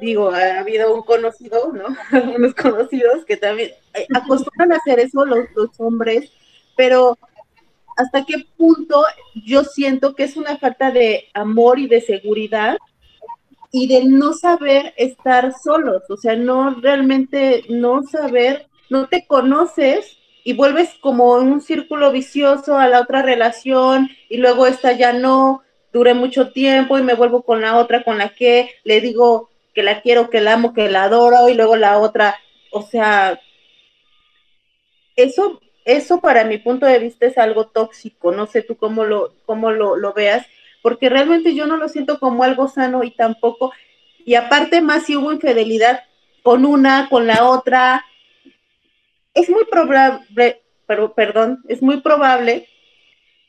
[0.00, 1.86] digo, ha habido un conocido, ¿no?
[2.36, 6.32] Unos conocidos que también eh, acostumbran a hacer eso los, los hombres,
[6.76, 7.18] pero
[7.96, 9.04] hasta qué punto
[9.34, 12.76] yo siento que es una falta de amor y de seguridad
[13.72, 20.18] y de no saber estar solos, o sea, no realmente no saber, no te conoces
[20.44, 25.62] y vuelves como un círculo vicioso a la otra relación y luego esta ya no,
[25.92, 29.82] dure mucho tiempo y me vuelvo con la otra con la que le digo que
[29.82, 32.38] la quiero, que la amo, que la adoro y luego la otra,
[32.70, 33.40] o sea,
[35.16, 39.32] eso, eso para mi punto de vista es algo tóxico, no sé tú cómo lo,
[39.46, 40.44] cómo lo, lo veas,
[40.82, 43.72] porque realmente yo no lo siento como algo sano y tampoco,
[44.24, 46.02] y aparte más si hubo infidelidad
[46.42, 48.04] con una, con la otra,
[49.32, 52.68] es muy probable, pero, perdón, es muy probable,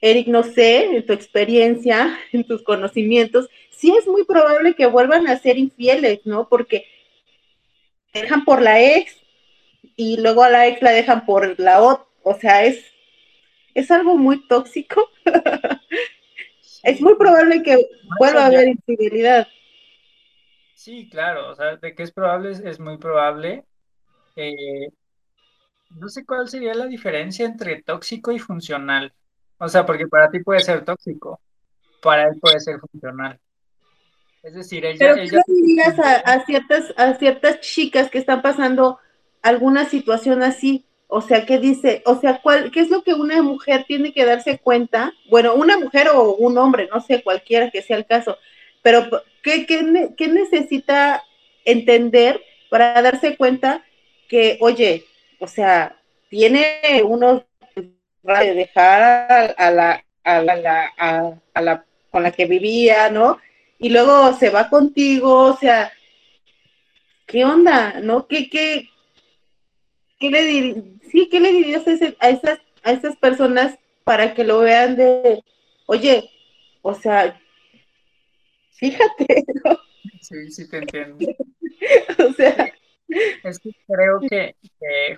[0.02, 5.28] Eric, no sé, en tu experiencia, en tus conocimientos, sí es muy probable que vuelvan
[5.28, 6.47] a ser infieles, ¿no?
[6.50, 6.86] Porque
[8.13, 9.15] dejan por la ex
[9.95, 12.84] y luego a la ex la dejan por la otra, o sea, es,
[13.74, 15.10] es algo muy tóxico.
[16.84, 17.88] es muy probable que
[18.20, 19.48] vuelva a haber infidelidad.
[20.76, 23.64] Sí, claro, o sea, de que es probable, es, muy probable.
[24.36, 24.89] Eh,
[25.91, 29.14] no sé cuál sería la diferencia entre tóxico y funcional.
[29.58, 31.39] O sea, porque para ti puede ser tóxico,
[32.01, 33.39] para él puede ser funcional.
[34.43, 34.97] Es decir, ella...
[34.99, 35.41] Pero ella...
[35.47, 38.99] digas a, a, ciertas, a ciertas chicas que están pasando
[39.41, 42.01] alguna situación así, o sea, ¿qué dice?
[42.05, 45.14] O sea, ¿cuál, ¿qué es lo que una mujer tiene que darse cuenta?
[45.30, 48.38] Bueno, una mujer o un hombre, no sé, cualquiera que sea el caso,
[48.82, 49.10] pero
[49.41, 51.24] ¿qué, qué, qué necesita
[51.64, 53.86] entender para darse cuenta
[54.28, 55.05] que, oye,
[55.39, 55.97] o sea,
[56.30, 57.43] tiene unos
[57.76, 60.91] de dejar a, la, a la,
[61.53, 63.39] a, la, con la que vivía, ¿no?
[63.80, 65.91] Y luego se va contigo, o sea,
[67.26, 67.99] ¿qué onda?
[68.01, 68.28] ¿No?
[68.28, 68.89] ¿Qué, qué,
[70.20, 70.84] qué le dirías?
[71.11, 75.43] Sí, ¿qué le dirías a, a, esas, a esas personas para que lo vean de,
[75.86, 76.30] oye,
[76.82, 77.39] o sea,
[78.72, 79.78] fíjate, ¿no?
[80.22, 81.18] Sí, sí te entiendo.
[82.30, 82.72] o sea,
[83.43, 84.55] es que creo que,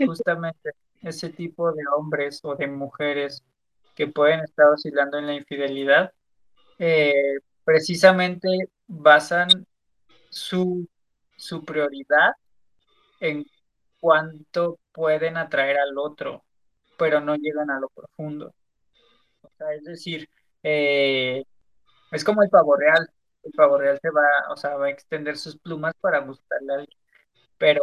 [0.05, 0.71] justamente
[1.01, 3.43] ese tipo de hombres o de mujeres
[3.95, 6.11] que pueden estar oscilando en la infidelidad,
[6.77, 8.47] eh, precisamente
[8.87, 9.65] basan
[10.29, 10.87] su,
[11.37, 12.33] su prioridad
[13.19, 13.45] en
[13.99, 16.43] cuánto pueden atraer al otro,
[16.97, 18.53] pero no llegan a lo profundo.
[19.41, 20.29] O sea, es decir,
[20.63, 21.43] eh,
[22.11, 23.09] es como el pavo real.
[23.43, 26.75] El pavo real se va, o sea, va a extender sus plumas para buscarle a
[26.77, 26.99] alguien.
[27.57, 27.81] Pero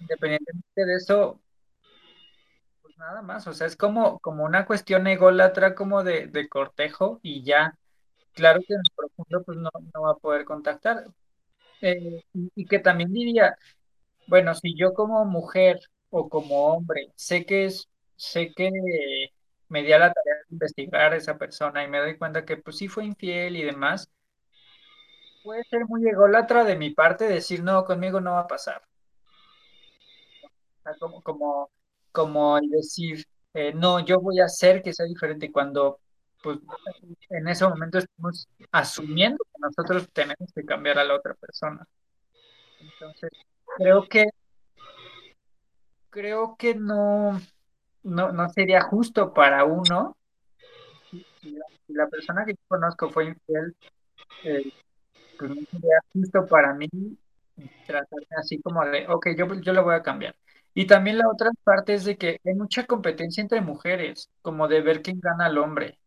[0.00, 1.40] independientemente de eso,
[2.82, 3.46] pues nada más.
[3.46, 7.78] O sea, es como, como una cuestión ególatra, como de, de cortejo y ya.
[8.34, 11.04] Claro que en el profundo pues no, no va a poder contactar.
[11.82, 13.56] Eh, y que también diría,
[14.26, 18.70] bueno, si yo como mujer o como hombre sé que es, sé que
[19.68, 22.56] me di a la tarea de investigar a esa persona y me doy cuenta que
[22.56, 24.10] pues sí fue infiel y demás,
[25.42, 28.82] puede ser muy ególatra de mi parte decir no, conmigo no va a pasar.
[30.98, 31.70] como, como,
[32.12, 36.00] como decir, eh, no, yo voy a hacer que sea diferente cuando
[36.42, 36.58] pues
[37.30, 41.86] en ese momento estamos asumiendo que nosotros tenemos que cambiar a la otra persona.
[42.80, 43.30] Entonces,
[43.76, 44.24] creo que
[46.10, 47.40] creo que no,
[48.02, 50.16] no, no sería justo para uno
[51.10, 53.76] si la, persona que yo conozco fue infiel,
[54.44, 54.72] eh,
[55.38, 56.88] pues no sería justo para mí
[57.86, 60.34] tratarme así como de, ok, yo, yo voy a cambiar.
[60.74, 64.80] Y también la otra parte es de que hay mucha competencia entre mujeres, como de
[64.80, 65.98] ver quién gana al hombre.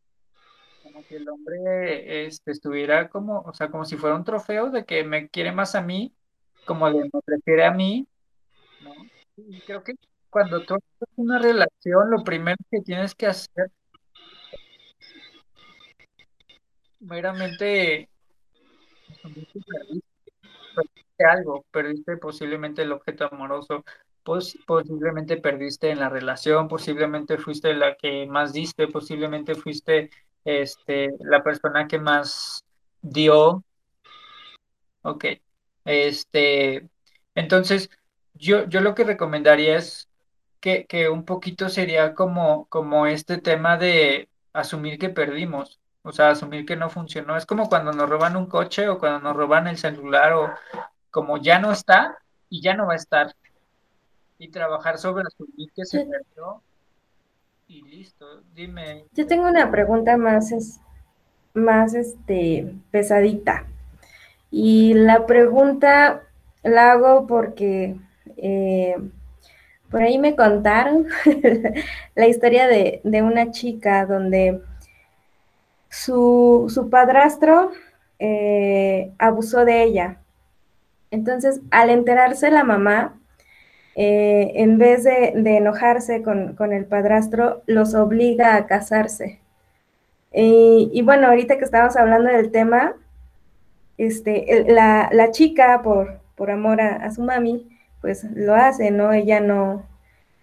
[0.83, 4.83] Como que el hombre este, estuviera como, o sea, como si fuera un trofeo de
[4.85, 6.13] que me quiere más a mí,
[6.67, 8.07] como de me prefiere a mí,
[8.83, 8.93] ¿no?
[9.37, 9.93] Y creo que
[10.29, 13.71] cuando tú tienes una relación, lo primero que tienes que hacer
[16.99, 18.09] meramente
[20.75, 23.83] perdiste algo, perdiste posiblemente el objeto amoroso,
[24.23, 30.09] posiblemente perdiste en la relación, posiblemente fuiste la que más diste, posiblemente fuiste
[30.43, 32.63] este, la persona que más
[33.01, 33.63] dio.
[35.01, 35.25] Ok.
[35.87, 36.89] Este,
[37.33, 37.89] entonces,
[38.33, 40.09] yo, yo lo que recomendaría es
[40.59, 46.31] que, que un poquito sería como, como este tema de asumir que perdimos, o sea,
[46.31, 47.37] asumir que no funcionó.
[47.37, 50.49] Es como cuando nos roban un coche o cuando nos roban el celular o
[51.09, 52.17] como ya no está
[52.49, 53.33] y ya no va a estar.
[54.39, 56.61] Y trabajar sobre asumir que se perdió
[57.67, 58.41] y listo.
[58.53, 59.05] Dime.
[59.13, 60.81] Yo tengo una pregunta más, es,
[61.53, 63.65] más este, pesadita.
[64.51, 66.23] Y la pregunta
[66.63, 67.95] la hago porque
[68.37, 68.95] eh,
[69.89, 71.07] por ahí me contaron
[72.15, 74.61] la historia de, una chica donde
[75.89, 77.71] su, padrastro
[78.19, 80.17] eh, abusó de ella.
[81.09, 83.17] Entonces, al enterarse la mamá,
[83.95, 89.39] eh, en vez de, enojarse con, el padrastro, los obliga a casarse.
[90.33, 92.93] Y, bueno, ahorita que estamos hablando del tema,
[93.97, 97.67] este, la, chica, por, por amor a, su mami,
[98.01, 99.11] pues lo hace, ¿no?
[99.11, 99.83] Ella no,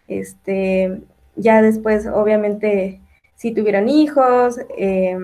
[0.09, 1.01] este,
[1.37, 3.01] ya después, obviamente,
[3.37, 5.19] sí tuvieron hijos, eh,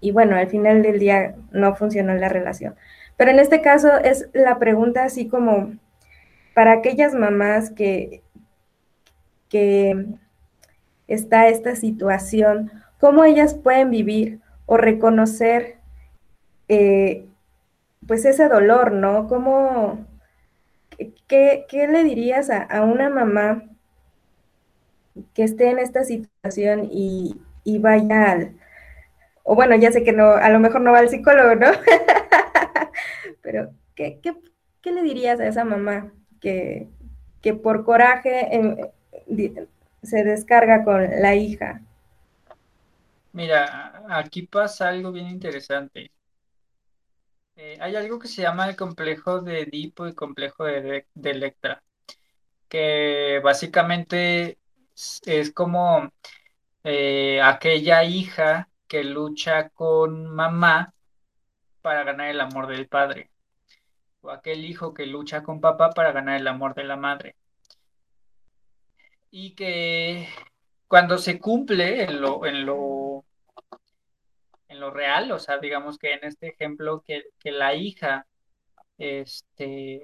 [0.00, 2.74] y bueno, al final del día no funcionó la relación.
[3.16, 5.74] Pero en este caso es la pregunta así como
[6.54, 8.22] para aquellas mamás que,
[9.48, 10.06] que
[11.06, 15.76] está esta situación, ¿cómo ellas pueden vivir o reconocer
[16.68, 17.26] eh,
[18.10, 19.28] pues ese dolor, ¿no?
[19.28, 20.04] ¿Cómo,
[21.28, 23.62] qué, le dirías a, una mamá
[25.32, 28.56] que esté en esta situación y, y vaya al,
[29.44, 31.68] o bueno, ya sé que no, a lo mejor no va al psicólogo, ¿no?
[33.42, 34.20] Pero, ¿qué,
[34.82, 36.88] le dirías a esa mamá que,
[37.40, 38.76] que por coraje em,
[40.02, 41.80] se descarga con la hija?
[43.32, 46.10] Mira, aquí pasa algo bien interesante.
[47.62, 51.82] Eh, hay algo que se llama el complejo de Edipo y complejo de, Electra,
[52.68, 54.58] que básicamente
[55.26, 56.10] es, como
[56.84, 60.94] eh, aquella hija que lucha con mamá
[61.82, 63.30] para ganar el amor del padre,
[64.22, 67.36] o aquel hijo que lucha con papá para ganar el amor de la madre.
[69.30, 70.28] Y que
[70.88, 73.24] cuando se cumple en lo,
[74.70, 78.26] en lo real, o sea, digamos que en este ejemplo que, que la hija
[78.98, 80.00] este,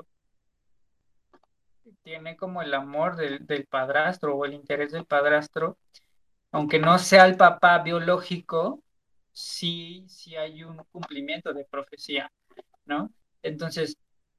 [2.03, 5.79] tiene como el amor del, del padrastro o el interés del padrastro,
[6.51, 8.83] aunque no sea el papá biológico,
[9.33, 12.33] sí, sí hay un cumplimiento de profecía,
[12.87, 13.13] ¿no?
[13.43, 13.97] Entonces,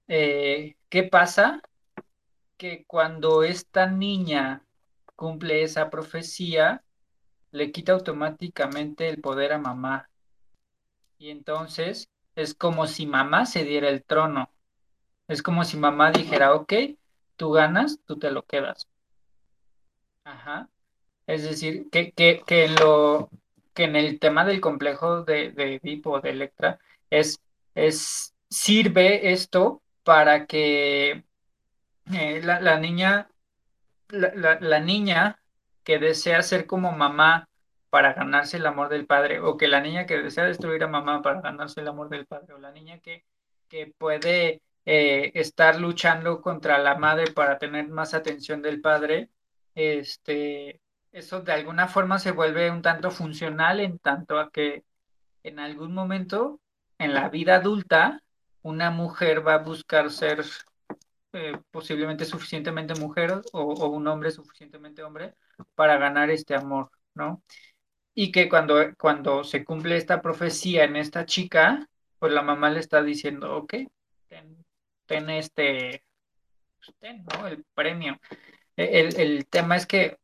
[0.09, 1.61] eh, ¿qué pasa?
[2.57, 4.61] Que cuando esta niña
[5.15, 6.83] cumple esa profecía,
[7.51, 10.09] le quita automáticamente el poder a mamá.
[11.17, 14.51] Y entonces es como si mamá se diera el trono.
[15.27, 16.73] Es como si mamá dijera, ok,
[17.35, 18.87] tú ganas, tú te lo quedas.
[20.23, 20.69] Ajá.
[21.25, 23.29] Es decir, que, que, que en lo
[23.73, 26.79] que en el tema del complejo de, de Edipo, de Electra,
[27.11, 27.39] es,
[27.75, 31.23] es, sirve esto para que
[32.13, 33.29] eh, la, la, niña,
[34.09, 35.39] la, la, la niña
[35.83, 37.49] que desea ser como mamá
[37.89, 41.21] para ganarse el amor del padre, o que la niña que desea destruir a mamá
[41.21, 43.25] para ganarse el amor del padre, o la niña que,
[43.69, 49.29] que puede eh, estar luchando contra la madre para tener más atención del padre,
[49.75, 50.81] este,
[51.11, 54.83] eso de alguna forma se vuelve un tanto funcional en tanto a que
[55.43, 56.59] en algún momento
[56.99, 58.21] en la vida adulta
[58.61, 60.43] una mujer va a buscar ser
[61.33, 65.35] eh, posiblemente suficientemente mujer o, o, un hombre suficientemente hombre
[65.75, 67.43] para ganar este amor, ¿no?
[68.19, 71.87] Y que cuando, cuando se cumple esta profecía en esta chica,
[72.17, 73.75] pues la mamá le está diciendo, ok,
[75.05, 76.03] ten, este,
[76.77, 77.45] pues ten, ¿no?
[77.45, 78.19] El premio.
[78.75, 80.17] El, el tema es que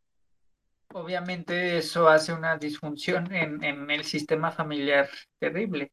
[0.92, 5.92] obviamente eso hace una disfunción en, en, el sistema familiar terrible,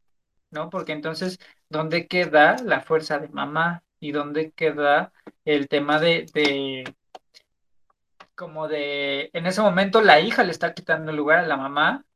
[0.51, 0.71] ¿no?
[0.71, 1.39] Porque entonces,
[1.69, 3.83] ¿dónde queda la fuerza de mamá?
[4.01, 5.13] ¿Y dónde queda
[5.45, 6.25] el tema de,
[8.41, 12.07] como de, en ese momento la hija le está quitando el lugar a la mamá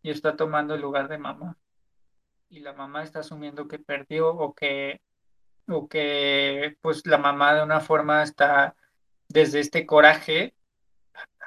[0.00, 1.58] y está tomando el lugar de mamá?
[2.48, 5.00] Y la mamá está asumiendo que perdió o que,
[5.66, 8.76] o que pues la mamá de una forma está
[9.26, 10.54] desde este coraje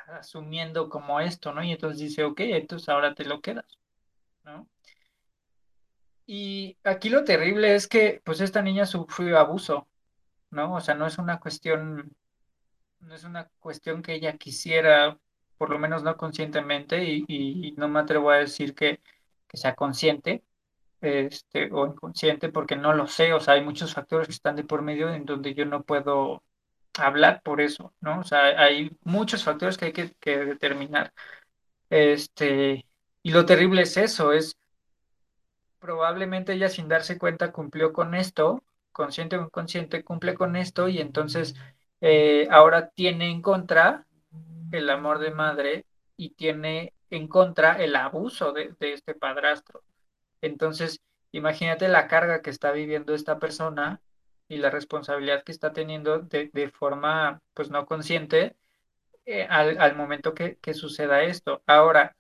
[0.08, 1.64] asumiendo como esto, ¿no?
[1.64, 3.80] Y entonces dice, ok, entonces ahora te lo quedas,
[4.44, 4.68] ¿no?
[6.26, 9.88] Y aquí lo terrible es que, pues, esta niña sufrió abuso,
[10.52, 10.76] ¿no?
[10.76, 12.14] O sea, no es una cuestión,
[13.00, 15.18] no es una cuestión que ella quisiera,
[15.58, 19.02] por lo menos no conscientemente, y, no me atrevo a decir que,
[19.48, 20.44] que sea consciente,
[21.02, 24.64] este, o inconsciente, porque no lo sé, o sea, hay muchos factores que están de
[24.64, 26.44] por medio en donde yo no puedo
[26.98, 28.20] hablar por eso, ¿no?
[28.22, 31.14] O sea, hay muchos factores que hay que, que, determinar.
[31.90, 32.86] Este,
[33.24, 34.58] y lo terrible es eso, es
[35.80, 41.00] probablemente ella sin darse cuenta cumplió con esto, consciente o inconsciente, cumple con esto y
[41.00, 41.56] entonces
[42.02, 44.06] eh, ahora tiene en contra
[44.72, 45.86] el amor de madre
[46.18, 49.84] y tiene en contra el abuso de, este padrastro.
[50.42, 54.02] Entonces, imagínate la carga que está viviendo esta persona
[54.48, 58.56] y la responsabilidad que está teniendo de, forma pues no consciente
[59.26, 61.64] eh, al, momento que, suceda esto.
[61.66, 62.16] Ahora,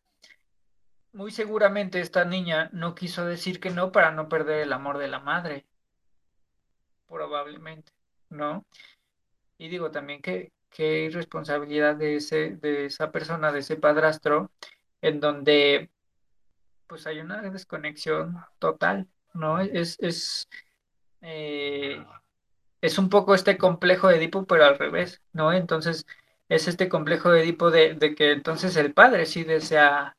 [1.13, 5.07] muy seguramente esta niña no quiso decir que no para no perder el amor de
[5.07, 5.65] la madre.
[7.07, 7.91] Probablemente,
[8.29, 8.65] ¿no?
[9.57, 14.51] Y digo también que, que irresponsabilidad de, ese, de esa persona, de ese padrastro,
[15.01, 15.89] en donde
[16.87, 19.59] pues hay una desconexión total, ¿no?
[19.59, 20.47] Es, es
[21.21, 22.03] eh,
[22.85, 25.51] es un poco este complejo de Edipo, pero al revés, ¿no?
[25.53, 26.05] Entonces,
[26.49, 30.15] es este complejo de Edipo de, de, que entonces el padre sí desea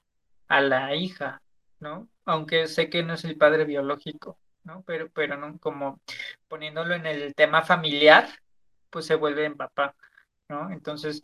[0.49, 1.43] a la hija,
[1.81, 2.09] ¿no?
[2.25, 4.83] Aunque sé que no es el padre biológico, ¿no?
[4.87, 6.01] Pero, pero no, como
[6.49, 8.29] poniéndolo en el tema familiar,
[8.91, 9.95] pues se vuelve en papá,
[10.49, 10.71] ¿no?
[10.73, 11.23] Entonces,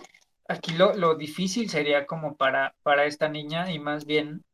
[0.49, 4.45] aquí lo, lo difícil sería como para, para esta niña y más bien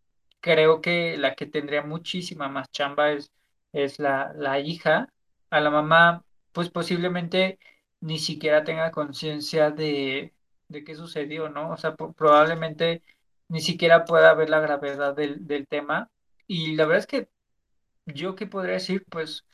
[0.40, 3.30] creo que la que tendría muchísima más chamba es,
[3.72, 5.08] es la, la hija,
[5.50, 7.58] a la mamá, pues posiblemente
[8.00, 10.34] ni siquiera tenga conciencia de,
[10.68, 11.70] de qué sucedió, ¿no?
[11.72, 13.02] O sea, probablemente
[13.48, 16.10] ni siquiera pueda ver la gravedad del, del tema.
[16.46, 17.28] Y la verdad es que
[18.06, 19.44] yo qué podría decir, pues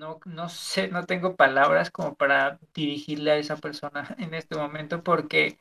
[0.00, 5.02] no, no sé, no tengo palabras como para dirigirle a esa persona en este momento
[5.02, 5.60] porque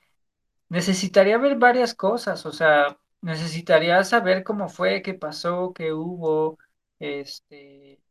[0.70, 6.60] necesitaría ver varias cosas, o sea, necesitaría saber cómo fue, qué pasó, qué hubo,
[7.00, 8.02] este,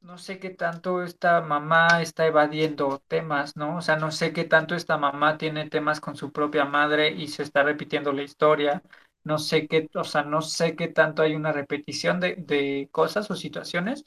[0.00, 3.78] no sé qué tanto esta mamá está evadiendo temas, ¿no?
[3.78, 7.28] O sea, no sé qué tanto esta mamá tiene temas con su propia madre y
[7.28, 8.82] se está repitiendo la historia.
[9.24, 13.30] No sé qué, o sea, no sé qué tanto hay una repetición de, de cosas
[13.30, 14.04] o situaciones.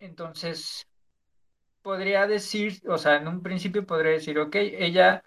[0.00, 0.86] Entonces,
[1.82, 5.22] podría decir, o sea, en un principio podría decir, ok, ella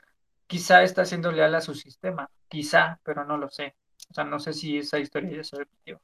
[0.47, 3.75] quizá está siendo leal a su sistema, quizá, pero no lo sé.
[4.09, 6.01] O sea, no sé si esa historia ya se repitió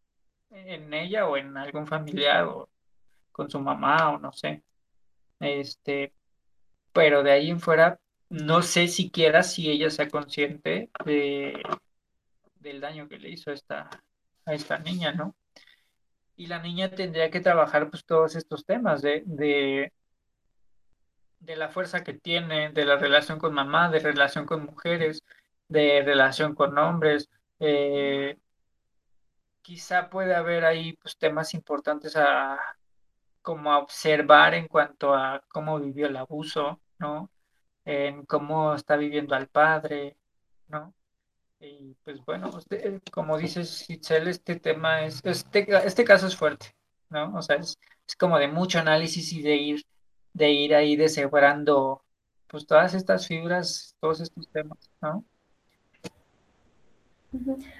[0.49, 2.69] en ella o en algún familiar o
[3.31, 4.63] con su mamá o no sé.
[5.39, 6.13] Este,
[6.93, 7.99] pero de ahí en fuera,
[8.29, 11.61] no sé siquiera si ella sea consciente de,
[12.55, 13.89] del daño que le hizo esta,
[14.45, 15.35] a esta niña, ¿no?
[16.37, 19.91] Y la niña tendría que trabajar pues todos estos temas de, de,
[21.39, 25.23] de la fuerza que tiene, de la relación con mamá, de relación con mujeres,
[25.67, 27.29] de relación con hombres.
[27.59, 28.37] Eh,
[29.61, 32.57] quizá puede haber ahí pues, temas importantes a
[33.41, 37.31] como a observar en cuanto a cómo vivió el abuso, ¿no?
[37.85, 40.17] En cómo está viviendo al padre,
[40.67, 40.93] ¿no?
[41.59, 46.75] Y pues bueno, usted, como dices, Itzel, este tema es, este, este caso es fuerte,
[47.09, 47.35] ¿no?
[47.35, 49.85] O sea, es, es como de mucho análisis y de ir
[50.37, 52.03] de ir ahí deshebrando
[52.47, 55.25] pues todas estas fibras, todos estos temas, ¿no?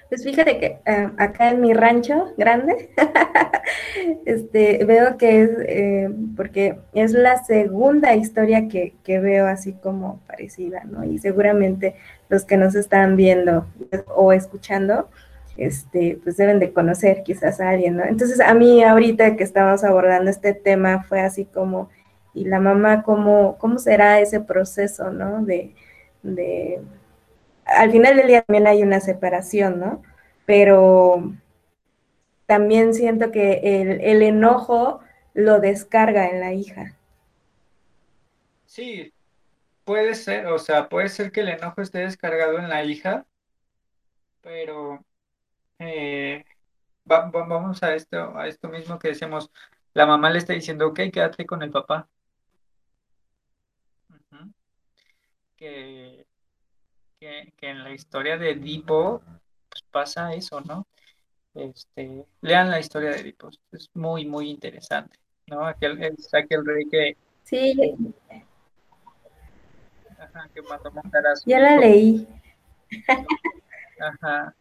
[0.08, 2.90] Pues fíjate que uh, acá en mi rancho grande,
[4.24, 10.20] este, veo que es, eh, porque es la segunda historia que, que, veo así como
[10.26, 11.04] parecida, ¿no?
[11.04, 11.94] Y seguramente
[12.28, 13.66] los que nos están viendo
[14.14, 15.08] o escuchando,
[15.56, 18.04] este, pues deben de conocer quizás a alguien, ¿no?
[18.04, 21.90] Entonces a mí ahorita que estamos abordando este tema fue así como
[22.38, 25.44] y la mamá, ¿cómo, cómo será ese proceso, ¿no?
[25.44, 25.74] De,
[26.22, 26.80] de,
[27.68, 30.02] al final del día también hay una separación, ¿no?
[30.46, 31.32] Pero
[32.46, 35.00] también siento que el, enojo
[35.34, 36.96] lo descarga en la hija.
[38.66, 39.12] Sí,
[39.84, 43.26] puede ser, o sea, puede ser que el enojo esté descargado en la hija,
[44.40, 45.04] pero
[45.78, 46.44] eh,
[47.10, 49.50] va, vamos a esto, a esto mismo que decíamos,
[49.94, 52.08] la mamá le está diciendo, ok, quédate con el papá,
[55.56, 56.27] que,
[57.18, 59.22] que, en la historia de Edipo
[59.68, 60.86] pues pasa eso, ¿no?
[61.54, 65.66] Este, lean la historia de Edipo, es muy, muy interesante, ¿no?
[65.66, 67.16] Aquel, es aquel rey que...
[67.42, 67.96] Sí.
[70.18, 72.28] Ajá, que mató a Ya la leí.
[74.00, 74.54] Ajá.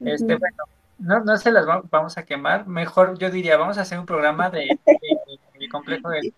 [0.00, 0.56] Este, bueno,
[0.98, 4.50] no, no se las vamos a quemar, mejor yo diría, vamos a hacer un programa
[4.50, 6.32] de, de, complejo de...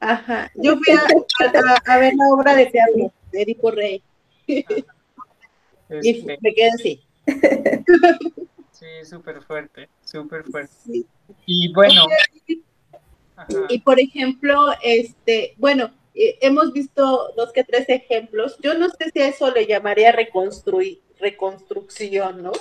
[0.00, 4.02] Ajá, yo fui a, a, ver la obra de teatro de Edipo Rey.
[6.02, 6.38] Y este.
[6.40, 7.02] me quedé así.
[8.72, 10.74] Sí, súper fuerte, súper fuerte.
[11.46, 12.06] Y bueno.
[13.68, 18.58] Y por ejemplo, este, bueno, eh, hemos visto dos que tres ejemplos.
[18.60, 22.52] Yo no sé si a eso le llamaría reconstruir, reconstrucción, ¿no?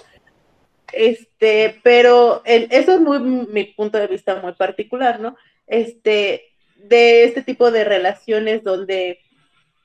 [0.93, 5.35] Este, pero eso es muy mi punto de vista muy particular, ¿no?
[5.65, 9.19] Este, de este tipo de relaciones donde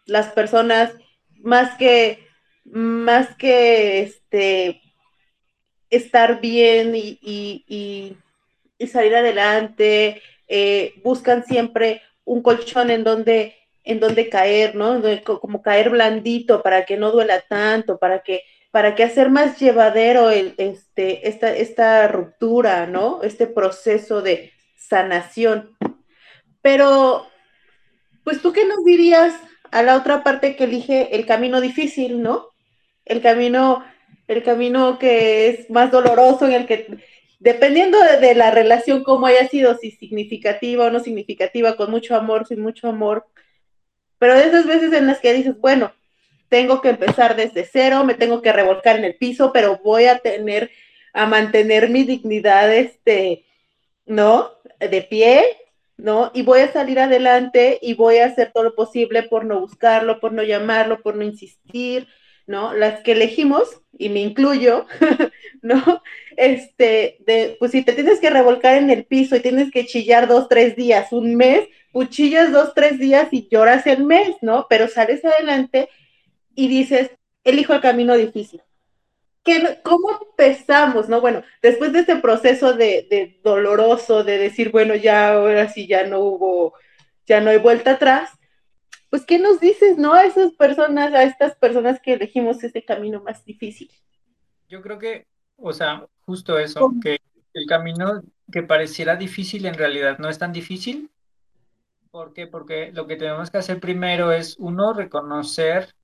[0.04, 0.92] las personas
[1.38, 2.28] más que
[2.70, 4.82] más que este
[5.90, 8.16] estar bien y, y,
[8.78, 15.00] y, salir adelante, eh, buscan siempre un colchón en donde, en donde caer, ¿no?
[15.24, 20.30] Como caer blandito para que no duela tanto, para que, para que hacer más llevadero
[20.30, 23.22] el, este, esta, esta ruptura, ¿no?
[23.22, 25.76] Este proceso de sanación.
[26.60, 27.26] Pero,
[28.24, 29.34] pues tú qué nos dirías
[29.70, 32.48] a la otra parte que elige el camino difícil, ¿no?
[33.04, 33.84] El camino,
[34.26, 36.98] el camino que es más doloroso, en el que,
[37.38, 42.46] dependiendo de, la relación, como haya sido, si significativa o no significativa, con mucho amor,
[42.46, 43.26] sin mucho amor,
[44.18, 45.92] pero de esas veces en las que dices, bueno,
[46.48, 50.18] tengo que empezar desde cero, me tengo que revolcar en el piso, pero voy a
[50.18, 50.70] tener,
[51.12, 53.44] a mantener mi dignidad, este,
[54.06, 54.50] ¿no?
[54.80, 55.44] De pie,
[55.98, 56.30] ¿no?
[56.32, 60.20] Y voy a salir adelante y voy a hacer todo lo posible por no buscarlo,
[60.20, 62.06] por no llamarlo, por no insistir,
[62.46, 62.72] ¿no?
[62.72, 64.86] Las que elegimos, y me incluyo,
[65.62, 66.02] ¿no?
[66.36, 70.28] Este, de, pues si te tienes que revolcar en el piso y tienes que chillar
[70.28, 74.66] dos, tres días, un mes, pues chillas dos, tres días y lloras el mes, ¿no?
[74.70, 75.88] Pero sales adelante
[76.54, 77.10] y dices,
[77.44, 78.62] elijo el camino difícil,
[79.82, 81.08] ¿cómo empezamos?
[81.08, 86.06] No, bueno, después de este proceso de, doloroso, de decir, bueno, ya ahora sí ya
[86.06, 86.74] no hubo,
[87.26, 88.30] ya no hay vuelta atrás,
[89.10, 90.12] pues, ¿qué nos dices, no?
[90.12, 93.90] A esas personas, a estas personas que elegimos ese camino más difícil.
[94.68, 95.26] Yo creo que,
[95.56, 97.18] o sea, justo eso, que
[97.54, 98.22] el camino
[98.52, 101.10] que pareciera difícil en realidad no es tan difícil.
[102.10, 102.46] ¿Por qué?
[102.46, 105.94] Porque lo que tenemos que hacer primero es, uno, reconocer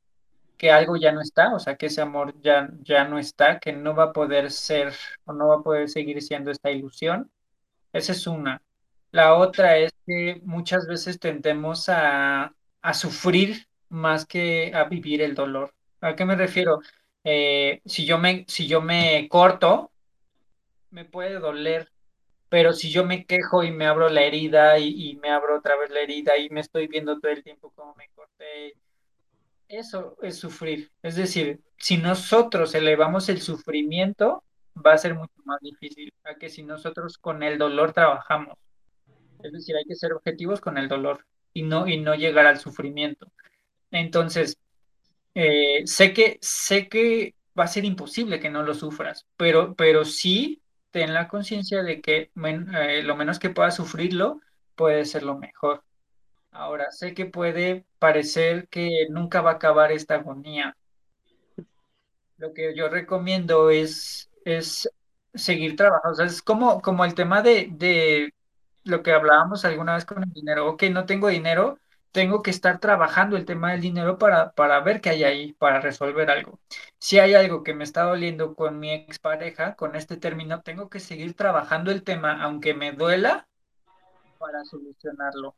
[0.56, 3.72] que algo ya no está, o sea, que ese amor ya, ya no está, que
[3.72, 4.94] no va a poder ser
[5.24, 7.30] o no va a poder seguir siendo esta ilusión.
[7.92, 8.62] Esa es una.
[9.12, 15.34] La otra es que muchas veces tendemos a, a sufrir más que a vivir el
[15.34, 16.80] dolor, ¿A qué me refiero?
[17.24, 19.90] Eh, si yo me, si yo me corto,
[20.90, 21.90] me puede doler,
[22.48, 25.76] pero si yo me quejo y me abro la herida y, y me abro otra
[25.76, 28.74] vez la herida y me estoy viendo todo el tiempo cómo me corté,
[29.68, 30.90] eso es sufrir.
[31.02, 34.42] Es decir, si nosotros elevamos el sufrimiento,
[34.74, 38.56] va a ser mucho más difícil a que si nosotros con el dolor trabajamos.
[39.42, 42.58] Es decir, hay que ser objetivos con el dolor y no, y no llegar al
[42.58, 43.30] sufrimiento.
[43.90, 44.58] Entonces,
[45.34, 50.04] eh, sé que, sé que va a ser imposible que no lo sufras, pero, pero
[50.04, 54.40] sí ten la conciencia de que eh, lo menos que puedas sufrirlo
[54.74, 55.82] puede ser lo mejor.
[56.54, 60.74] Ahora, sé que puede parecer que nunca va a acabar esta agonía.
[62.36, 64.88] Lo que yo recomiendo es, es
[65.34, 66.12] seguir trabajando.
[66.12, 68.34] O sea, es como, como el tema de, de
[68.84, 70.68] lo que hablábamos alguna vez con el dinero.
[70.68, 71.78] Ok, no tengo dinero,
[72.12, 75.80] tengo que estar trabajando el tema del dinero para, para ver qué hay ahí, para
[75.80, 76.60] resolver algo.
[76.98, 81.00] Si hay algo que me está doliendo con mi expareja, con este término, tengo que
[81.00, 83.48] seguir trabajando el tema, aunque me duela,
[84.38, 85.56] para solucionarlo.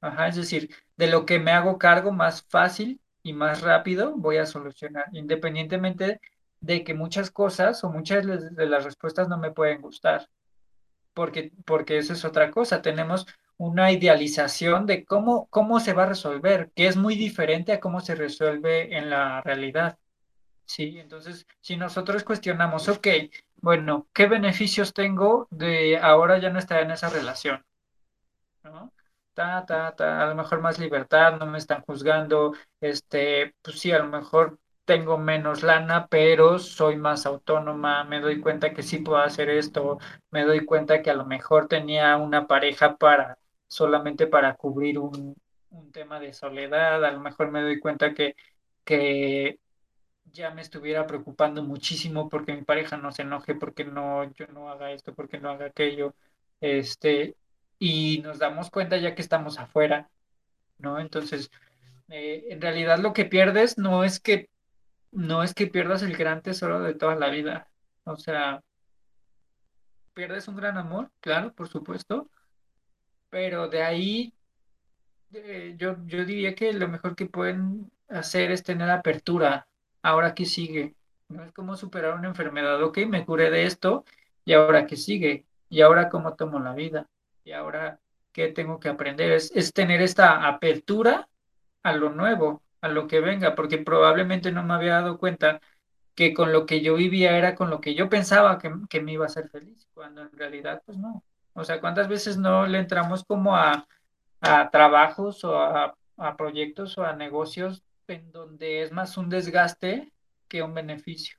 [0.00, 4.36] Ajá, es decir, de lo que me hago cargo más fácil y más rápido voy
[4.36, 6.20] a solucionar, independientemente
[6.60, 10.28] de que muchas cosas o muchas de las respuestas no me pueden gustar,
[11.14, 12.82] porque, porque eso es otra cosa.
[12.82, 13.26] Tenemos
[13.56, 18.00] una idealización de cómo, cómo se va a resolver, que es muy diferente a cómo
[18.00, 19.98] se resuelve en la realidad.
[20.64, 23.08] Sí, entonces, si nosotros cuestionamos, ok,
[23.60, 27.64] bueno, ¿qué beneficios tengo de ahora ya no estar en esa relación?
[28.62, 28.92] ¿no?
[29.38, 34.58] A lo mejor más libertad, no me están juzgando, este, pues sí, a lo mejor
[34.84, 39.98] tengo menos lana, pero soy más autónoma, me doy cuenta que sí puedo hacer esto,
[40.30, 45.36] me doy cuenta que a lo mejor tenía una pareja para solamente para cubrir un,
[45.70, 48.34] un tema de soledad, a lo mejor me doy cuenta que,
[48.84, 49.58] que
[50.26, 54.70] ya me estuviera preocupando muchísimo porque mi pareja no se enoje, porque no, yo no
[54.70, 56.14] haga esto, porque no haga aquello,
[56.60, 57.36] este,
[57.78, 60.08] y nos damos cuenta ya que estamos afuera,
[60.78, 60.98] ¿no?
[60.98, 61.50] Entonces,
[62.08, 64.48] eh, en realidad lo que pierdes no es que,
[65.12, 67.68] no es que pierdas el gran tesoro de toda la vida,
[68.04, 68.62] o sea,
[70.14, 72.28] pierdes un gran amor, claro, por supuesto,
[73.30, 74.34] pero de ahí
[75.32, 79.68] eh, yo, yo diría que lo mejor que pueden hacer es tener apertura.
[80.02, 80.94] Ahora qué sigue.
[81.28, 82.82] No es como superar una enfermedad.
[82.82, 84.04] Ok, me curé de esto
[84.44, 85.46] y ahora qué sigue.
[85.68, 87.06] Y ahora cómo tomo la vida.
[87.48, 88.00] Y ahora
[88.32, 89.32] qué tengo que aprender.
[89.32, 91.28] Es, es tener esta apertura
[91.82, 95.60] a lo nuevo, a lo que venga, porque probablemente no me había dado cuenta
[96.14, 99.12] que con lo que yo vivía era con lo que yo pensaba que, que me
[99.12, 101.24] iba a hacer feliz, cuando en realidad pues no.
[101.54, 103.86] O sea, ¿cuántas veces no le entramos como a
[104.40, 110.12] a trabajos o a, a proyectos o a negocios en donde es más un desgaste
[110.48, 111.38] que un beneficio,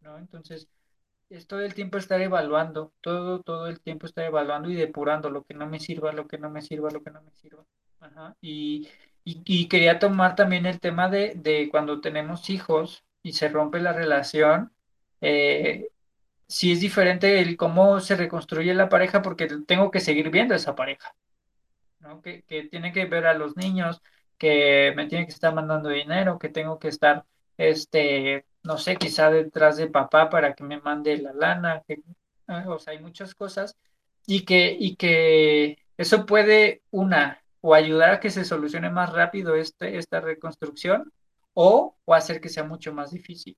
[0.00, 0.18] ¿no?
[0.18, 0.68] Entonces,
[1.32, 5.44] es todo el tiempo estar evaluando, todo, todo el tiempo estar evaluando y depurando lo
[5.44, 7.64] que no me sirva, lo que no me sirva, lo que no me sirva.
[8.40, 8.88] Y,
[9.24, 13.92] y, quería tomar también el tema de, de cuando tenemos hijos y se rompe la
[13.92, 14.72] relación,
[15.20, 15.88] eh,
[16.48, 20.74] si es diferente el cómo se reconstruye la pareja porque tengo que seguir viendo esa
[20.74, 21.14] pareja.
[22.22, 24.02] Que, que tiene que ver a los niños,
[24.36, 27.24] que me tiene que estar mandando dinero, que tengo que estar,
[27.56, 32.02] este, no sé, quizá detrás de papá para que me mande la lana, que,
[32.46, 33.76] ah, o sea, hay muchas cosas,
[34.26, 39.56] y que, y que eso puede, una, o ayudar a que se solucione más rápido
[39.56, 41.12] este, esta reconstrucción,
[41.54, 43.56] o, o hacer que sea mucho más difícil.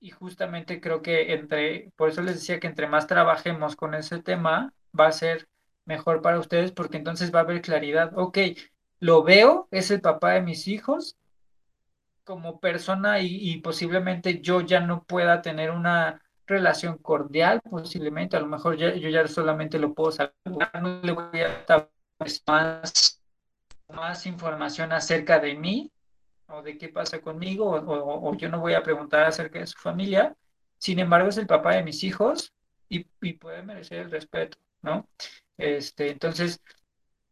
[0.00, 4.22] Y justamente creo que entre, por eso les decía que entre más trabajemos con ese
[4.22, 5.48] tema, va a ser
[5.84, 8.12] mejor para ustedes porque entonces va a haber claridad.
[8.16, 8.38] Ok,
[9.00, 11.16] lo veo, es el papá de mis hijos
[12.28, 18.48] como persona y, posiblemente yo ya no pueda tener una relación cordial, posiblemente, a lo
[18.48, 21.90] mejor yo ya solamente lo puedo saludar, no le voy a dar
[22.46, 23.22] más,
[23.88, 25.90] más información acerca de mí
[26.48, 30.36] o de qué pasa conmigo, o, yo no voy a preguntar acerca de su familia.
[30.76, 32.52] Sin embargo, es el papá de mis hijos
[32.90, 35.08] y, y puede merecer el respeto, ¿no?
[35.56, 36.60] Este, entonces,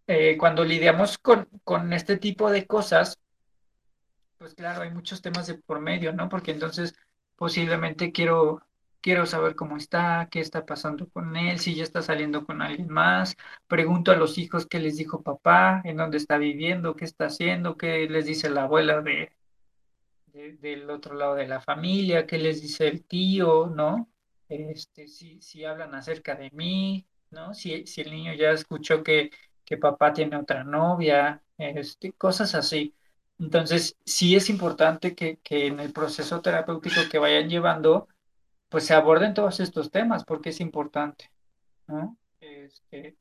[0.06, 3.18] eh, cuando lidiamos con, con, este tipo de cosas,
[4.38, 6.28] pues claro, hay muchos temas de por medio, ¿no?
[6.28, 6.94] Porque entonces
[7.36, 8.62] posiblemente quiero,
[9.00, 12.88] quiero saber cómo está, qué está pasando con él, si ya está saliendo con alguien
[12.88, 13.36] más.
[13.66, 17.76] Pregunto a los hijos qué les dijo papá, en dónde está viviendo, qué está haciendo,
[17.76, 19.32] qué les dice la abuela de,
[20.26, 24.08] de, del otro lado de la familia, qué les dice el tío, ¿no?
[24.48, 27.54] Este, si, si hablan acerca de mí, ¿no?
[27.54, 29.30] Si, si el niño ya escuchó que,
[29.64, 32.94] que papá tiene otra novia, este, cosas así.
[33.38, 38.08] Entonces, sí es importante que, que en el proceso terapéutico que vayan llevando,
[38.68, 41.30] pues se aborden todos estos temas, porque es importante,
[41.86, 42.16] ¿no?
[42.40, 43.16] Este,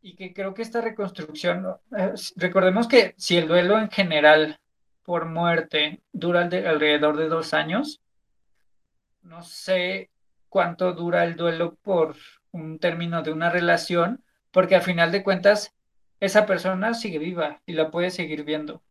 [0.00, 1.66] y que creo que esta reconstrucción,
[1.96, 4.60] eh, recordemos que si el duelo en general
[5.02, 8.00] por muerte dura de, alrededor de dos años,
[9.22, 10.10] no sé
[10.48, 12.16] cuánto dura el duelo por
[12.52, 15.73] un término de una relación, porque al final de cuentas
[16.24, 18.82] esa persona sigue viva y la puede seguir viendo.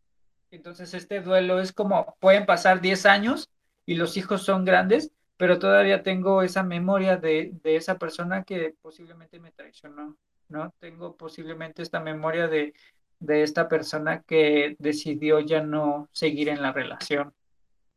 [0.50, 3.50] Entonces este duelo es como, pueden pasar 10 años
[3.86, 8.74] y los hijos son grandes, pero todavía tengo esa memoria de, de esa persona que
[8.80, 10.16] posiblemente me traicionó,
[10.48, 10.72] ¿no?
[10.78, 12.74] Tengo posiblemente esta memoria de,
[13.18, 17.34] de esta persona que decidió ya no seguir en la relación.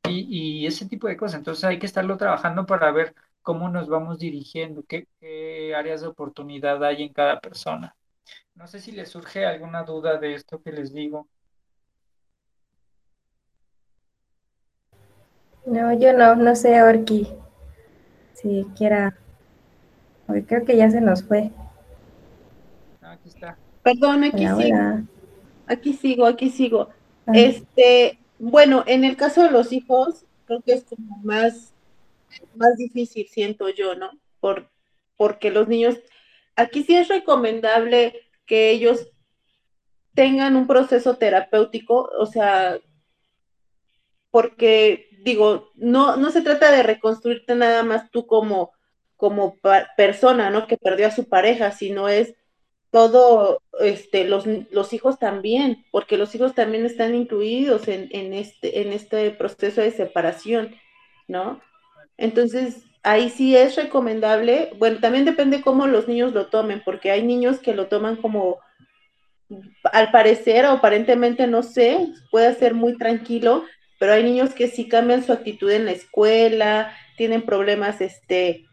[0.10, 1.40] Y, y, ese tipo de cosas.
[1.40, 6.08] Entonces hay que estarlo trabajando para ver cómo nos vamos dirigiendo, qué, qué áreas de
[6.08, 7.96] oportunidad hay en cada persona.
[8.58, 11.28] No sé si les surge alguna duda de esto que les digo.
[15.68, 17.28] No, yo no, no sé, Orki,
[18.34, 19.16] si quiera.
[20.48, 21.52] Creo que ya se nos fue.
[23.02, 23.60] Ah, aquí está.
[23.84, 24.78] Perdón, aquí hola, sigo.
[24.78, 25.04] Hola.
[25.68, 26.90] Aquí sigo, aquí sigo.
[27.28, 27.34] Ah.
[27.36, 31.74] Este, bueno, en el caso de los hijos, creo que es como más,
[32.56, 34.10] más difícil, siento yo, ¿no?
[34.40, 34.68] Por,
[35.16, 36.00] porque los niños,
[36.56, 39.12] aquí sí es recomendable que ellos
[40.16, 42.80] tengan un proceso terapéutico, o sea,
[44.32, 48.72] porque digo, no, no se trata de reconstruirte nada más tú como,
[49.16, 49.58] como
[49.96, 50.66] persona, ¿no?
[50.66, 52.34] Que perdió a su pareja, sino es
[52.90, 58.82] todo, este, los, los hijos también, porque los hijos también están incluidos en, en, este,
[58.82, 60.76] en este proceso de separación,
[61.28, 61.62] ¿no?
[62.18, 67.24] Entonces, ahí sí es recomendable, bueno, también depende cómo los niños lo tomen, porque hay
[67.24, 68.60] niños que lo toman como,
[69.84, 73.64] al parecer o aparentemente, no sé, puede ser muy tranquilo,
[74.00, 78.66] pero hay niños que sí cambian su actitud en la escuela, tienen problemas, este,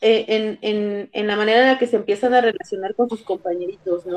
[0.00, 3.22] eh, en, en, en, la manera en la que se empiezan a relacionar con sus
[3.22, 4.16] compañeritos, ¿no?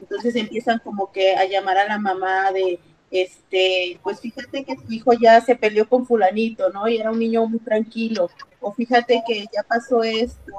[0.00, 2.78] Entonces empiezan como que a llamar a la mamá de,
[3.12, 6.88] este, pues fíjate que tu hijo ya se peleó con fulanito, ¿no?
[6.88, 10.52] Y era un niño muy tranquilo, o fíjate que ya pasó esto,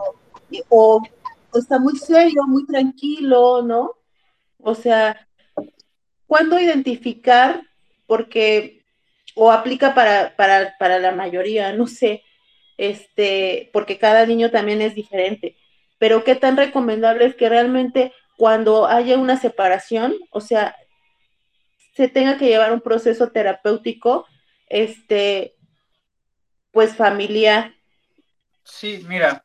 [0.70, 1.01] o,
[1.51, 3.95] o está muy serio, muy tranquilo, ¿no?
[4.60, 5.28] O sea,
[6.28, 7.64] ¿cuándo identificar?
[8.06, 8.84] Porque
[9.36, 12.24] o aplica para, para, para la mayoría, no sé,
[12.78, 15.58] este, porque cada niño también es diferente.
[15.97, 20.76] Pero qué tan recomendable es que realmente cuando haya una separación, o sea,
[21.94, 24.26] se tenga que llevar un proceso terapéutico,
[24.68, 25.56] este,
[26.72, 27.74] pues familiar.
[28.64, 29.44] Sí, mira,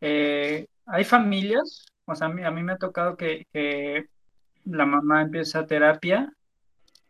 [0.00, 3.46] eh, hay familias, o sea, a mí, a mí me ha tocado que,
[4.64, 6.32] la mamá empieza terapia,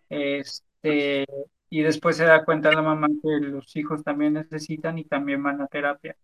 [0.09, 1.27] este,
[1.69, 5.61] y después se da cuenta la mamá que los hijos también necesitan y también van
[5.61, 6.17] a terapia.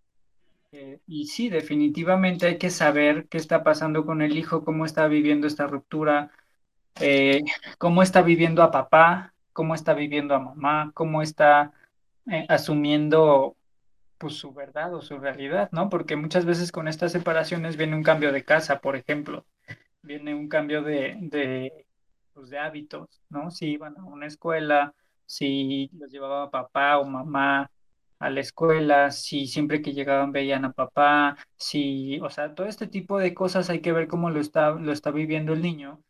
[0.72, 5.06] Eh, y sí, definitivamente hay que saber qué está pasando con el hijo, cómo está
[5.08, 6.30] viviendo esta ruptura,
[7.00, 7.42] eh,
[7.78, 11.72] cómo está viviendo a papá, cómo está viviendo a mamá, cómo está
[12.30, 13.56] eh, asumiendo
[14.18, 15.88] pues su verdad o su realidad, ¿no?
[15.88, 19.46] Porque muchas veces con estas separaciones viene un cambio de casa, por ejemplo,
[20.02, 21.72] viene un cambio de,
[22.34, 23.50] pues, de hábitos, ¿no?
[23.50, 24.94] Si iban a una escuela,
[25.26, 27.70] si los llevaba papá o mamá
[28.18, 32.88] a la escuela, si siempre que llegaban veían a papá, si, o sea, todo este
[32.88, 36.02] tipo de cosas hay que ver cómo lo está, lo está viviendo el niño.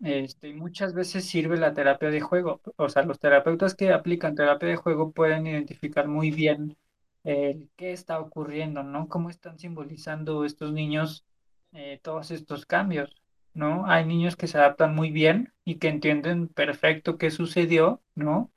[0.00, 4.68] Este, muchas veces sirve la terapia de juego, o sea, los terapeutas que aplican terapia
[4.68, 6.76] de juego pueden identificar muy bien
[7.24, 9.08] eh, qué está ocurriendo, ¿no?
[9.08, 11.24] Cómo están simbolizando estos niños
[11.72, 13.14] eh, todos estos cambios.
[13.54, 13.86] ¿no?
[13.86, 18.52] Hay niños que se adaptan muy bien y que entienden perfecto qué sucedió, ¿no?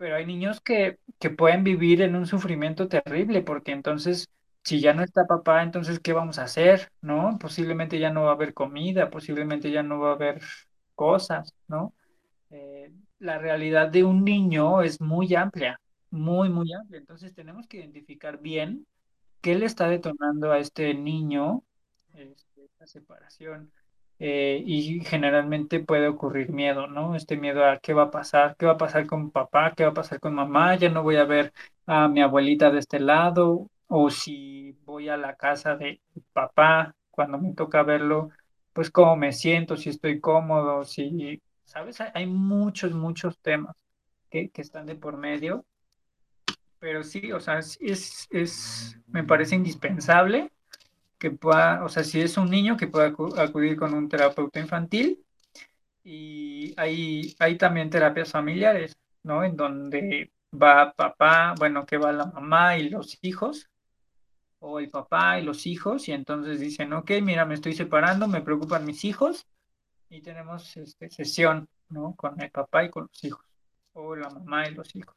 [0.00, 4.30] pero hay niños que, que pueden vivir en un sufrimiento terrible, porque entonces,
[4.64, 6.90] si ya no está papá, entonces, ¿qué vamos a hacer?
[7.00, 7.38] ¿No?
[7.40, 10.42] Posiblemente ya no va a haber comida, posiblemente ya no va a haber
[10.94, 11.94] cosas, ¿no?
[12.50, 15.80] Eh, la realidad de un niño es muy amplia,
[16.10, 16.98] muy, muy amplia.
[16.98, 18.86] Entonces tenemos que identificar bien
[19.40, 21.62] qué le está detonando a este niño
[22.14, 23.72] este, esta separación.
[24.22, 27.16] Eh, y generalmente puede ocurrir miedo, ¿no?
[27.16, 29.90] Este miedo a qué va a pasar, qué va a pasar con papá, qué va
[29.90, 31.54] a pasar con mamá, ya no voy a ver
[31.86, 36.00] a mi abuelita de este lado, o si voy a la casa de
[36.32, 38.30] papá, cuando me toca verlo,
[38.72, 41.98] pues cómo me siento, si estoy cómodo, si, ¿sabes?
[42.14, 43.74] Hay muchos, muchos temas
[44.30, 45.66] que, que están de por medio,
[46.78, 50.52] pero sí, o sea, es, es, me parece indispensable
[51.18, 55.24] que pueda, o sea, si es un niño, que pueda acudir con un terapeuta infantil
[56.04, 59.42] y hay, hay también terapias familiares, ¿no?
[59.42, 63.68] En donde va papá, bueno, que va la mamá y los hijos,
[64.60, 68.42] o el papá y los hijos, y entonces dicen, ok, mira, me estoy separando, me
[68.42, 69.46] preocupan mis hijos,
[70.08, 72.14] y tenemos este, sesión, ¿no?
[72.14, 73.44] Con el papá y con los hijos,
[73.94, 75.16] o la mamá y los hijos.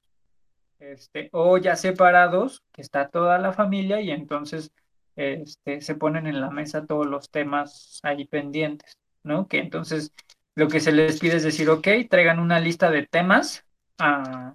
[0.80, 4.72] Este, o ya separados, que está toda la familia, y entonces
[5.16, 9.48] este, se ponen en la mesa todos los temas ahí pendientes, ¿no?
[9.48, 10.14] Que entonces
[10.56, 13.66] lo que se les pide es decir, ok, traigan una lista de temas
[13.98, 14.54] a,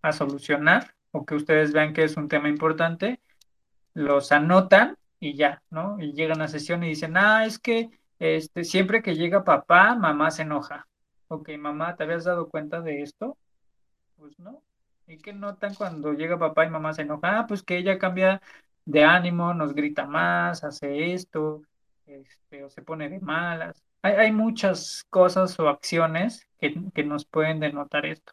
[0.00, 3.20] a solucionar, o que ustedes vean que es un tema importante,
[3.94, 5.98] los anotan y ya, ¿no?
[6.00, 10.30] Y llegan a sesión y dicen, ah, es que este, siempre que llega papá, mamá
[10.30, 10.86] se enoja.
[11.28, 13.36] Ok, mamá, ¿te habías dado cuenta de esto?
[14.16, 14.62] Pues no.
[15.06, 17.40] ¿Y qué notan cuando llega papá y mamá se enoja?
[17.40, 18.40] Ah, pues que ella cambia
[18.84, 21.62] de ánimo, nos grita más, hace esto,
[22.06, 23.82] este, se pone de malas.
[24.02, 28.32] Hay, muchas cosas o acciones que, que, nos pueden denotar esto.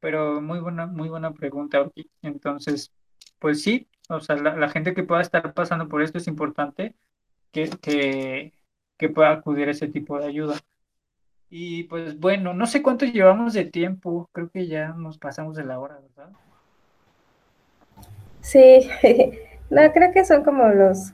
[0.00, 1.90] Pero muy buena, muy buena pregunta,
[2.22, 2.92] Entonces,
[3.38, 6.94] pues sí, o sea, la, gente que pueda estar pasando por esto es importante
[7.52, 8.52] que, que,
[8.96, 10.56] que pueda acudir a ese tipo de ayuda.
[11.50, 15.64] Y pues bueno, no sé cuánto llevamos de tiempo, creo que ya nos pasamos de
[15.64, 16.32] la hora, ¿verdad?
[18.40, 18.88] Sí,
[19.70, 21.12] no, creo que son como los,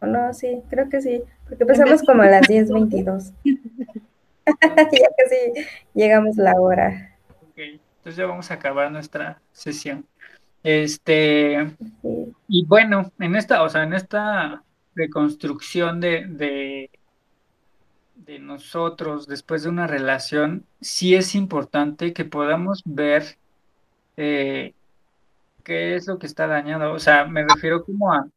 [0.00, 3.32] no, sí, creo que sí, porque empezamos como a las 10.22.
[4.46, 7.16] ya casi llegamos la hora.
[7.42, 10.06] Ok, entonces ya vamos a acabar nuestra sesión.
[10.62, 11.74] Este,
[12.48, 14.62] y bueno, en esta, o sea, en esta
[14.94, 16.90] reconstrucción de, de,
[18.14, 23.38] de nosotros después de una relación, sí es importante que podamos ver
[24.16, 24.74] eh,
[25.64, 26.92] qué es lo que está dañado.
[26.92, 28.28] O sea, me refiero como a,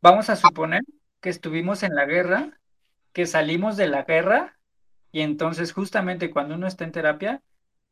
[0.00, 0.82] vamos a suponer
[1.20, 2.58] que estuvimos en la guerra,
[3.12, 4.56] que salimos de la guerra,
[5.12, 7.42] y entonces justamente cuando uno está en terapia,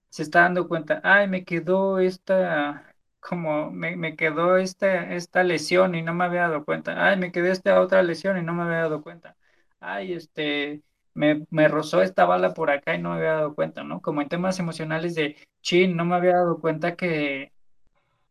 [0.08, 2.89] se está dando cuenta, ay, me quedó esta
[3.20, 7.08] como me, me quedó esta, esta lesión y no me había dado cuenta.
[7.08, 9.36] Ay, me quedé esta otra lesión y no me había dado cuenta.
[9.80, 10.82] Ay, este,
[11.14, 14.00] me, me rozó esta bala por acá y no me había dado cuenta, ¿no?
[14.02, 17.52] Como en temas emocionales de, chin, no me había dado cuenta que,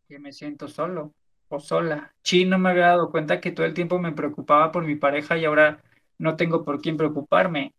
[0.07, 1.13] que me siento solo
[1.49, 2.13] o sola.
[2.23, 5.37] Chin, no me había dado cuenta que todo el tiempo me preocupaba por mi pareja
[5.37, 5.83] y ahora
[6.17, 7.73] no tengo por quién preocuparme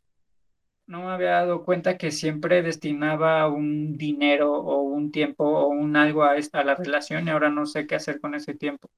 [0.91, 5.97] no me había dado cuenta que siempre destinaba un dinero o un tiempo o un
[5.97, 8.91] algo a, esta, la relación y ahora no sé qué hacer con ese tiempo.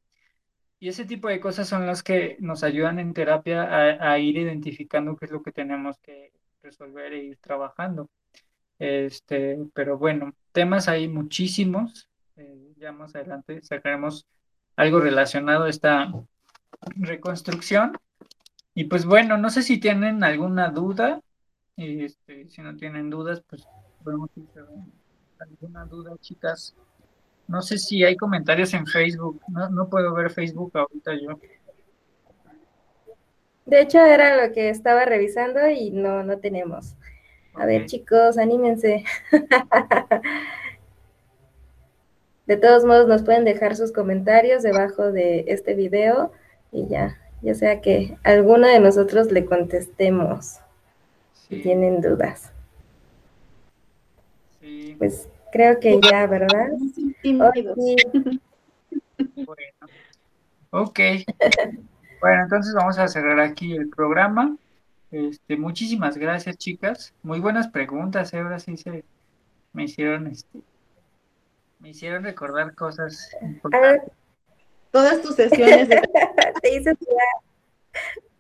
[0.81, 3.65] Y ese tipo de cosas son las que nos ayudan en terapia
[4.11, 6.33] a, ir identificando qué es lo que tenemos que
[6.63, 8.09] resolver e ir trabajando.
[8.79, 12.09] Este, pero bueno, temas hay muchísimos.
[12.37, 14.27] Eh, ya más adelante sacaremos
[14.77, 16.11] algo relacionado a esta
[16.97, 17.99] reconstrucción.
[18.75, 21.21] Y pues bueno, no sé si tienen alguna duda
[21.77, 23.67] y este, si no tienen dudas, pues
[24.05, 24.45] podemos ir
[25.39, 26.75] alguna duda, chicas.
[27.49, 29.41] No sé si hay comentarios en Facebook.
[29.49, 31.39] No, no puedo ver Facebook ahorita yo.
[33.67, 36.95] De hecho, era lo que estaba revisando y no, no tenemos.
[37.55, 39.05] A ver, chicos, anímense.
[42.47, 46.33] de todos modos, nos pueden dejar sus comentarios debajo de este video
[46.71, 50.62] y ya, ya sea que alguno de nosotros le contestemos
[51.61, 52.53] tienen dudas.
[54.61, 54.95] Sí.
[54.99, 56.69] Pues creo que ya, ¿verdad?
[59.35, 59.57] Bueno.
[60.71, 61.01] Ok.
[62.23, 64.57] Bueno, entonces vamos a cerrar aquí el programa.
[65.11, 67.13] Este, muchísimas gracias, chicas.
[67.25, 68.39] Muy buenas preguntas, ¿eh?
[68.39, 69.05] ahora sí se
[69.73, 70.63] me hicieron este
[71.81, 73.29] me hicieron recordar cosas
[74.93, 76.01] Todas tus sesiones de...
[76.63, 76.95] te hice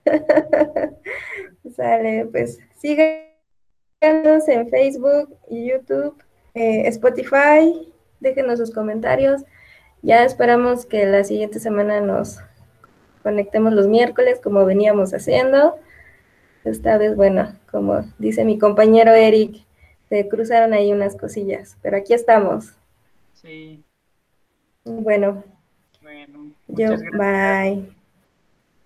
[1.77, 6.17] Sale, pues síganos en Facebook y YouTube,
[6.55, 9.43] eh, Spotify, déjenos sus comentarios.
[10.03, 12.41] Ya esperamos que la siguiente semana nos
[13.23, 15.79] conectemos los miércoles como veníamos haciendo.
[16.65, 19.65] Esta vez, bueno, como dice mi compañero Eric,
[20.09, 22.75] se cruzaron ahí unas cosillas, pero aquí estamos.
[23.35, 23.83] Sí.
[24.85, 25.43] Bueno.
[26.03, 26.53] Bueno.
[26.69, 27.89] Yo, bye.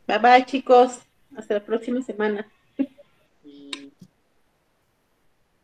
[0.07, 1.06] Bye bye, chicos.
[1.37, 2.47] Hasta la próxima semana.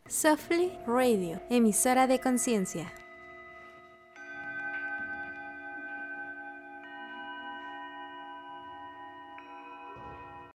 [0.07, 2.93] Softly Radio, emisora de conciencia.